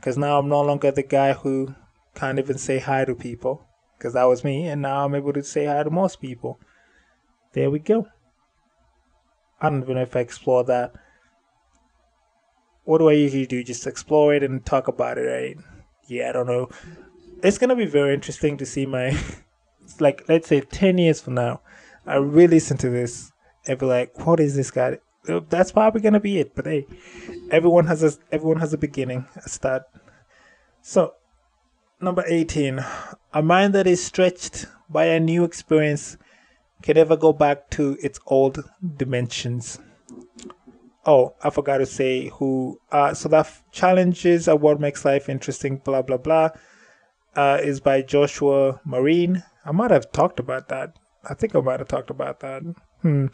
Because 0.00 0.16
now 0.16 0.38
I'm 0.38 0.48
no 0.48 0.62
longer 0.62 0.90
the 0.90 1.02
guy 1.02 1.34
who 1.34 1.74
can't 2.14 2.38
even 2.38 2.58
say 2.58 2.78
hi 2.78 3.04
to 3.04 3.14
people, 3.14 3.66
because 3.96 4.14
that 4.14 4.24
was 4.24 4.42
me, 4.42 4.66
and 4.66 4.80
now 4.82 5.04
I'm 5.04 5.14
able 5.14 5.34
to 5.34 5.44
say 5.44 5.66
hi 5.66 5.82
to 5.82 5.90
most 5.90 6.20
people. 6.20 6.58
There 7.52 7.70
we 7.70 7.78
go. 7.78 8.08
I 9.60 9.68
don't 9.68 9.82
even 9.82 9.96
know 9.96 10.02
if 10.02 10.16
I 10.16 10.20
explore 10.20 10.64
that 10.64 10.94
what 12.90 12.98
do 12.98 13.08
I 13.08 13.12
usually 13.12 13.46
do? 13.46 13.62
Just 13.62 13.86
explore 13.86 14.34
it 14.34 14.42
and 14.42 14.66
talk 14.66 14.88
about 14.88 15.16
it, 15.16 15.22
right? 15.22 15.56
Yeah, 16.08 16.28
I 16.28 16.32
don't 16.32 16.48
know. 16.48 16.70
It's 17.40 17.56
gonna 17.56 17.76
be 17.76 17.86
very 17.86 18.14
interesting 18.14 18.56
to 18.56 18.66
see 18.66 18.84
my, 18.84 19.16
like, 20.00 20.28
let's 20.28 20.48
say 20.48 20.60
ten 20.60 20.98
years 20.98 21.20
from 21.20 21.34
now, 21.34 21.60
I 22.04 22.16
really 22.16 22.56
listen 22.56 22.76
to 22.78 22.90
this 22.90 23.30
and 23.66 23.78
be 23.78 23.86
like, 23.86 24.26
what 24.26 24.40
is 24.40 24.56
this 24.56 24.72
guy? 24.72 24.98
That's 25.24 25.72
probably 25.72 26.00
gonna 26.00 26.20
be 26.20 26.38
it. 26.38 26.54
But 26.54 26.66
hey, 26.66 26.86
everyone 27.50 27.86
has 27.86 28.02
a 28.02 28.12
everyone 28.32 28.60
has 28.60 28.72
a 28.72 28.78
beginning, 28.78 29.26
a 29.36 29.48
start. 29.48 29.82
So, 30.82 31.14
number 32.00 32.24
eighteen, 32.26 32.84
a 33.32 33.42
mind 33.42 33.74
that 33.74 33.86
is 33.86 34.02
stretched 34.02 34.66
by 34.88 35.06
a 35.06 35.20
new 35.20 35.44
experience 35.44 36.16
can 36.82 36.96
never 36.96 37.16
go 37.16 37.32
back 37.32 37.68
to 37.70 37.98
its 38.00 38.18
old 38.26 38.64
dimensions 38.96 39.78
oh, 41.06 41.34
I 41.42 41.50
forgot 41.50 41.78
to 41.78 41.86
say 41.86 42.28
who. 42.28 42.80
Uh, 42.90 43.14
so 43.14 43.28
that 43.28 43.50
challenges 43.72 44.48
are 44.48 44.56
what 44.56 44.80
makes 44.80 45.04
life 45.04 45.28
interesting. 45.28 45.78
Blah 45.78 46.02
blah 46.02 46.18
blah. 46.18 46.50
Uh, 47.34 47.58
is 47.62 47.80
by 47.80 48.02
Joshua 48.02 48.80
Marine. 48.84 49.44
I 49.64 49.72
might 49.72 49.90
have 49.90 50.10
talked 50.12 50.40
about 50.40 50.68
that. 50.68 50.96
I 51.28 51.34
think 51.34 51.54
I 51.54 51.60
might 51.60 51.80
have 51.80 51.88
talked 51.88 52.10
about 52.10 52.40
that. 52.40 52.62
Hmm. 53.02 53.26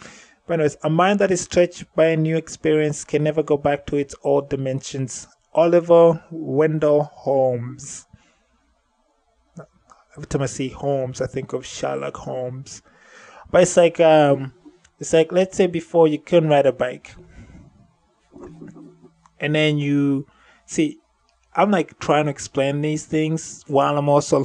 But 0.47 0.55
anyways, 0.55 0.77
a 0.83 0.91
mind 0.91 1.19
that 1.21 1.31
is 1.31 1.41
stretched 1.43 1.85
by 1.95 2.07
a 2.07 2.17
new 2.17 2.37
experience 2.37 3.05
can 3.05 3.25
never 3.25 3.43
go 3.43 3.57
back 3.57 3.87
to 3.87 3.97
its 3.97 4.15
old 4.23 4.49
dimensions. 4.49 5.27
Oliver 5.53 6.25
Wendell 6.31 7.05
Holmes. 7.05 8.07
Every 10.17 10.27
time 10.27 10.43
I 10.43 10.47
see 10.47 10.69
Holmes, 10.69 11.21
I 11.21 11.27
think 11.27 11.53
of 11.53 11.67
Sherlock 11.67 12.17
Holmes. 12.17 12.83
But 13.51 13.63
it's 13.63 13.77
like 13.77 14.01
um, 14.01 14.53
it's 14.99 15.13
like 15.13 15.33
let's 15.33 15.57
say 15.57 15.67
before 15.67 16.09
you 16.09 16.19
couldn't 16.19 16.49
ride 16.49 16.67
a 16.67 16.73
bike 16.73 17.15
and 19.39 19.55
then 19.55 19.79
you 19.79 20.27
see 20.65 20.99
i'm 21.55 21.71
like 21.71 21.99
trying 21.99 22.25
to 22.25 22.31
explain 22.31 22.81
these 22.81 23.05
things 23.05 23.63
while 23.67 23.97
i'm 23.99 24.09
also 24.09 24.45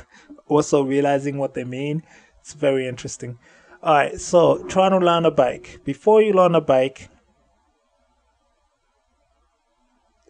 also 0.46 0.82
realizing 0.82 1.38
what 1.38 1.54
they 1.54 1.64
mean 1.64 2.02
it's 2.40 2.54
very 2.54 2.86
interesting 2.88 3.38
all 3.82 3.94
right 3.94 4.20
so 4.20 4.62
trying 4.64 4.92
to 4.92 4.98
learn 4.98 5.24
a 5.24 5.30
bike. 5.30 5.80
Before 5.84 6.22
you 6.22 6.32
learn 6.32 6.54
a 6.54 6.60
bike 6.60 7.08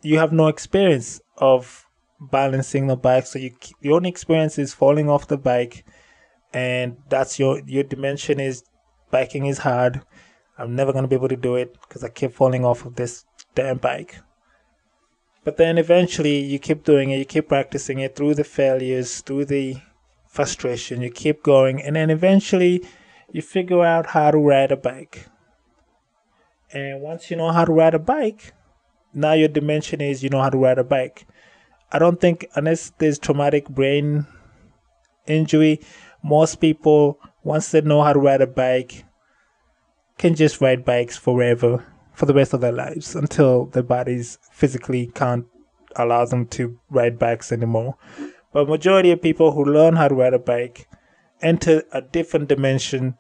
you 0.03 0.19
have 0.19 0.33
no 0.33 0.49
experience 0.49 1.21
of 1.37 1.87
balancing 2.21 2.87
the 2.87 2.97
bike. 2.97 3.27
So 3.27 3.39
you 3.39 3.53
your 3.81 3.97
only 3.97 4.09
experience 4.09 4.59
is 4.59 4.75
falling 4.75 5.09
off 5.09 5.29
the 5.29 5.39
bike 5.39 5.85
and 6.53 6.97
that's 7.09 7.39
your 7.39 7.61
your 7.67 7.85
dimension 7.85 8.41
is 8.41 8.65
biking 9.11 9.47
is 9.47 9.59
hard. 9.59 10.03
I'm 10.59 10.75
never 10.75 10.93
going 10.93 11.05
to 11.05 11.09
be 11.09 11.17
able 11.17 11.29
to 11.29 11.37
do 11.37 11.57
it 11.57 11.77
because 11.81 12.05
i 12.05 12.09
keep 12.09 12.33
falling 12.33 12.65
off 12.65 12.85
of 12.85 12.97
this 12.97 13.25
damn 13.55 13.79
bike. 13.79 14.19
But 15.45 15.57
then 15.57 15.77
eventually 15.77 16.39
you 16.39 16.59
keep 16.59 16.85
doing 16.85 17.11
it, 17.11 17.19
you 17.19 17.25
keep 17.25 17.49
practicing 17.49 17.99
it 17.99 18.15
through 18.15 18.35
the 18.35 18.45
failures, 18.45 19.21
through 19.21 19.47
the 19.47 19.77
frustration, 20.29 21.03
you 21.03 21.11
keep 21.11 21.43
going, 21.43 21.83
and 21.83 21.97
then 21.97 22.11
eventually 22.11 22.85
you 23.33 23.41
figure 23.41 23.83
out 23.83 24.09
how 24.09 24.31
to 24.31 24.39
ride 24.39 24.71
a 24.71 24.77
bike. 24.77 25.27
And 26.71 27.01
once 27.01 27.31
you 27.31 27.37
know 27.37 27.51
how 27.51 27.65
to 27.65 27.73
ride 27.73 27.95
a 27.95 27.99
bike, 27.99 28.53
now 29.15 29.33
your 29.33 29.49
dimension 29.49 30.03
is 30.03 30.23
you 30.23 30.29
know 30.29 30.43
how 30.43 30.51
to 30.51 30.59
ride 30.59 30.79
a 30.79 30.85
bike. 30.85 31.27
I 31.91 31.99
don't 31.99 32.21
think, 32.21 32.47
unless 32.55 32.91
there's 32.99 33.19
traumatic 33.19 33.69
brain 33.69 34.27
injury, 35.27 35.81
most 36.23 36.61
people, 36.61 37.19
once 37.43 37.71
they 37.71 37.81
know 37.81 38.03
how 38.03 38.13
to 38.13 38.19
ride 38.19 38.43
a 38.43 38.47
bike, 38.47 39.05
can 40.19 40.35
just 40.35 40.61
ride 40.61 40.85
bikes 40.85 41.17
forever 41.17 41.85
for 42.13 42.27
the 42.27 42.35
rest 42.35 42.53
of 42.53 42.61
their 42.61 42.73
lives 42.73 43.17
until 43.17 43.67
their 43.67 43.83
bodies 43.83 44.39
physically 44.53 45.07
can't 45.15 45.47
allow 45.97 46.25
them 46.27 46.47
to 46.47 46.79
ride 46.91 47.19
bikes 47.19 47.51
anymore. 47.51 47.97
But 48.53 48.69
majority 48.69 49.11
of 49.11 49.23
people 49.23 49.53
who 49.53 49.65
learn 49.65 49.97
how 49.97 50.09
to 50.09 50.15
ride 50.15 50.35
a 50.35 50.39
bike 50.39 50.87
enter 51.43 51.83
a 51.93 52.01
different 52.01 52.49
dimension, 52.49 53.17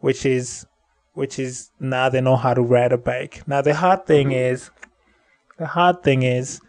which 0.00 0.24
is 0.26 0.66
which 1.14 1.38
is 1.38 1.70
now 1.80 2.08
they 2.08 2.20
know 2.20 2.36
how 2.36 2.54
to 2.54 2.62
ride 2.62 2.92
a 2.92 2.98
bike. 2.98 3.46
Now 3.46 3.60
the 3.60 3.74
hard 3.74 4.06
thing 4.06 4.28
mm-hmm. 4.28 4.54
is 4.54 4.70
the 5.58 5.66
hard 5.66 6.02
thing 6.02 6.22
is 6.22 6.60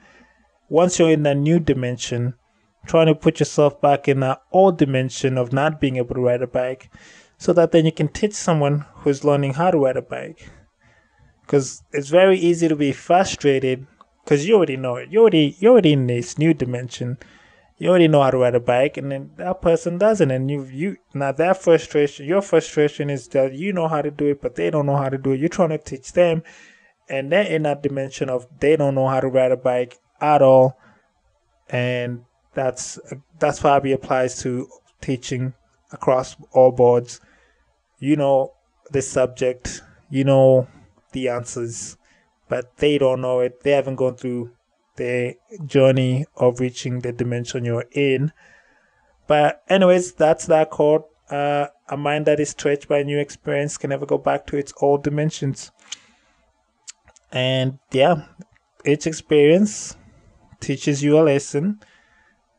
once 0.70 1.00
you're 1.00 1.12
in 1.12 1.26
a 1.26 1.36
new 1.36 1.60
dimension, 1.60 2.36
trying 2.86 3.08
to 3.08 3.16
put 3.16 3.40
yourself 3.40 3.80
back 3.82 4.08
in 4.08 4.20
that 4.22 4.42
old 4.52 4.78
dimension 4.78 5.38
of 5.38 5.54
not 5.54 5.80
being 5.80 5.98
able 5.98 6.16
to 6.16 6.22
ride 6.22 6.42
a 6.42 6.48
bike 6.48 6.92
so 7.38 7.54
that 7.54 7.72
then 7.72 7.86
you 7.86 7.92
can 7.92 8.08
teach 8.08 8.34
someone 8.34 8.86
who's 8.96 9.24
learning 9.24 9.54
how 9.54 9.72
to 9.72 9.78
ride 9.78 9.98
a 9.98 10.02
bike 10.02 10.50
because 11.42 11.84
it's 11.92 12.10
very 12.10 12.38
easy 12.38 12.68
to 12.68 12.76
be 12.76 12.92
frustrated 12.92 13.88
because 14.24 14.48
you 14.48 14.56
already 14.56 14.78
know 14.78 14.98
it. 14.98 15.10
You 15.12 15.22
already 15.22 15.56
you're 15.60 15.72
already 15.72 15.94
in 15.94 16.08
this 16.08 16.38
new 16.38 16.54
dimension. 16.54 17.18
You 17.80 17.90
already 17.90 18.10
know 18.10 18.22
how 18.22 18.32
to 18.32 18.38
ride 18.38 18.56
a 18.56 18.60
bike, 18.60 18.98
and 18.98 19.10
then 19.10 19.32
that 19.38 19.62
person 19.62 19.98
doesn't, 19.98 20.30
and 20.30 20.52
you 20.52 20.66
you 20.66 20.98
now 21.14 21.32
that 21.32 21.64
frustration, 21.64 22.26
your 22.26 22.42
frustration 22.42 23.10
is 23.10 23.30
that 23.30 23.54
you 23.54 23.72
know 23.72 23.88
how 23.88 24.02
to 24.02 24.12
do 24.12 24.26
it, 24.28 24.42
but 24.42 24.56
they 24.56 24.70
don't 24.70 24.86
know 24.86 24.98
how 24.98 25.08
to 25.08 25.18
do 25.18 25.32
it. 25.32 25.40
You're 25.40 25.48
trying 25.48 25.70
to 25.70 25.78
teach 25.78 26.12
them, 26.12 26.44
and 27.08 27.32
they're 27.32 27.48
in 27.48 27.64
that 27.64 27.82
dimension 27.82 28.30
of 28.30 28.48
they 28.60 28.76
don't 28.76 28.96
know 28.96 29.08
how 29.08 29.22
to 29.22 29.30
ride 29.30 29.54
a 29.54 29.58
bike 29.58 29.98
at 30.20 30.42
all, 30.42 30.78
and 31.70 32.26
that's 32.54 33.00
that's 33.40 33.62
probably 33.62 33.94
applies 33.94 34.42
to 34.42 34.68
teaching 35.00 35.54
across 35.94 36.36
all 36.52 36.74
boards. 36.74 37.22
You 37.98 38.18
know 38.18 38.56
the 38.92 39.02
subject, 39.02 39.82
you 40.10 40.26
know 40.26 40.68
the 41.14 41.30
answers, 41.30 41.96
but 42.50 42.76
they 42.76 42.98
don't 42.98 43.22
know 43.22 43.40
it. 43.40 43.64
They 43.64 43.72
haven't 43.72 43.96
gone 43.96 44.18
through 44.18 44.52
the 45.00 45.36
journey 45.66 46.26
of 46.36 46.60
reaching 46.60 47.00
the 47.00 47.12
dimension 47.12 47.66
you're 47.66 47.88
in. 47.92 48.32
But 49.26 49.64
anyways, 49.68 50.14
that's 50.14 50.46
that 50.46 50.70
quote. 50.70 51.06
Uh, 51.30 51.68
a 51.88 51.98
mind 51.98 52.26
that 52.26 52.40
is 52.40 52.50
stretched 52.50 52.88
by 52.88 53.00
a 53.00 53.04
new 53.04 53.20
experience 53.20 53.78
can 53.78 53.92
never 53.92 54.06
go 54.06 54.18
back 54.18 54.46
to 54.48 54.58
its 54.58 54.74
old 54.82 55.04
dimensions. 55.04 55.72
And 57.32 57.80
yeah, 57.92 58.26
each 58.86 59.08
experience 59.08 59.96
teaches 60.60 61.04
you 61.04 61.20
a 61.20 61.22
lesson, 61.22 61.80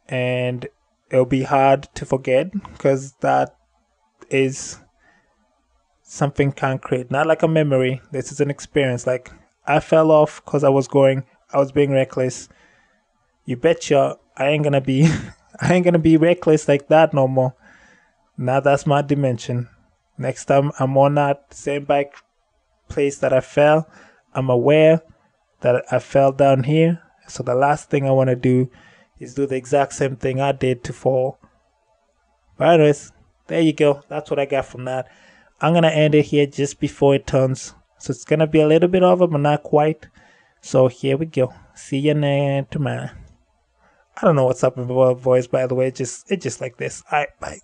and 0.09 0.67
it'll 1.11 1.25
be 1.25 1.43
hard 1.43 1.89
to 1.95 2.07
forget 2.07 2.53
because 2.53 3.13
that 3.21 3.57
is 4.31 4.79
something 6.03 6.53
concrete, 6.53 7.11
not 7.11 7.27
like 7.27 7.43
a 7.43 7.49
memory. 7.49 8.01
This 8.13 8.33
is 8.33 8.41
an 8.41 8.51
experience. 8.51 9.07
Like 9.07 9.31
I 9.67 9.81
fell 9.81 10.11
off 10.11 10.45
because 10.45 10.65
I 10.65 10.69
was 10.69 10.89
going, 10.89 11.25
I 11.53 11.59
was 11.59 11.73
being 11.73 11.91
reckless. 11.93 12.49
You 13.45 13.57
betcha 13.57 14.19
I 14.37 14.49
ain't 14.49 14.65
gonna 14.65 14.81
be, 14.81 15.07
I 15.61 15.75
ain't 15.75 15.85
gonna 15.85 15.99
be 15.99 16.17
reckless 16.17 16.67
like 16.67 16.89
that 16.89 17.13
no 17.13 17.29
more. 17.29 17.55
Now 18.39 18.61
that's 18.61 18.87
my 18.87 19.03
dimension. 19.03 19.69
Next 20.17 20.47
time 20.47 20.73
I'm 20.79 20.97
on 20.97 21.15
that 21.17 21.53
same 21.53 21.85
bike 21.85 22.15
place 22.89 23.19
that 23.19 23.33
I 23.33 23.41
fell, 23.41 23.89
I'm 24.33 24.49
aware 24.49 25.03
that 25.61 25.85
I 25.93 25.99
fell 25.99 26.33
down 26.33 26.65
here. 26.65 27.03
So 27.29 27.43
the 27.43 27.55
last 27.55 27.91
thing 27.91 28.07
I 28.07 28.13
want 28.13 28.31
to 28.31 28.37
do 28.37 28.71
is 29.19 29.35
do 29.35 29.47
the 29.47 29.57
exact 29.57 29.93
same 29.93 30.17
thing 30.17 30.41
I 30.41 30.53
did 30.53 30.83
to 30.85 30.93
fall. 30.93 31.39
But 32.57 32.69
anyways, 32.75 33.13
there 33.47 33.61
you 33.61 33.75
go. 33.75 34.03
That's 34.09 34.31
what 34.31 34.39
I 34.39 34.47
got 34.47 34.67
from 34.67 34.87
that. 34.87 35.07
I'm 35.61 35.75
gonna 35.75 35.89
end 35.89 36.15
it 36.15 36.27
here 36.27 36.47
just 36.47 36.81
before 36.81 37.15
it 37.15 37.27
turns. 37.27 37.75
So 37.99 38.13
it's 38.13 38.25
gonna 38.25 38.47
be 38.47 38.61
a 38.61 38.67
little 38.67 38.89
bit 38.89 39.03
over, 39.03 39.27
but 39.27 39.41
not 39.41 39.63
quite. 39.63 40.07
So 40.61 40.89
here 40.89 41.17
we 41.17 41.27
go. 41.27 41.53
See 41.75 41.99
you 41.99 42.15
next 42.15 42.73
tomorrow. 42.73 43.11
I 44.17 44.27
don't 44.27 44.37
know 44.37 44.45
what's 44.45 44.63
up 44.65 44.77
with 44.77 44.89
my 44.89 45.15
voice, 45.15 45.47
by 45.47 45.67
the 45.67 45.75
way. 45.75 45.89
It 45.89 45.97
just 45.97 46.31
it 46.31 46.41
just 46.41 46.61
like 46.61 46.77
this. 46.77 47.03
Alright, 47.11 47.39
bye. 47.41 47.61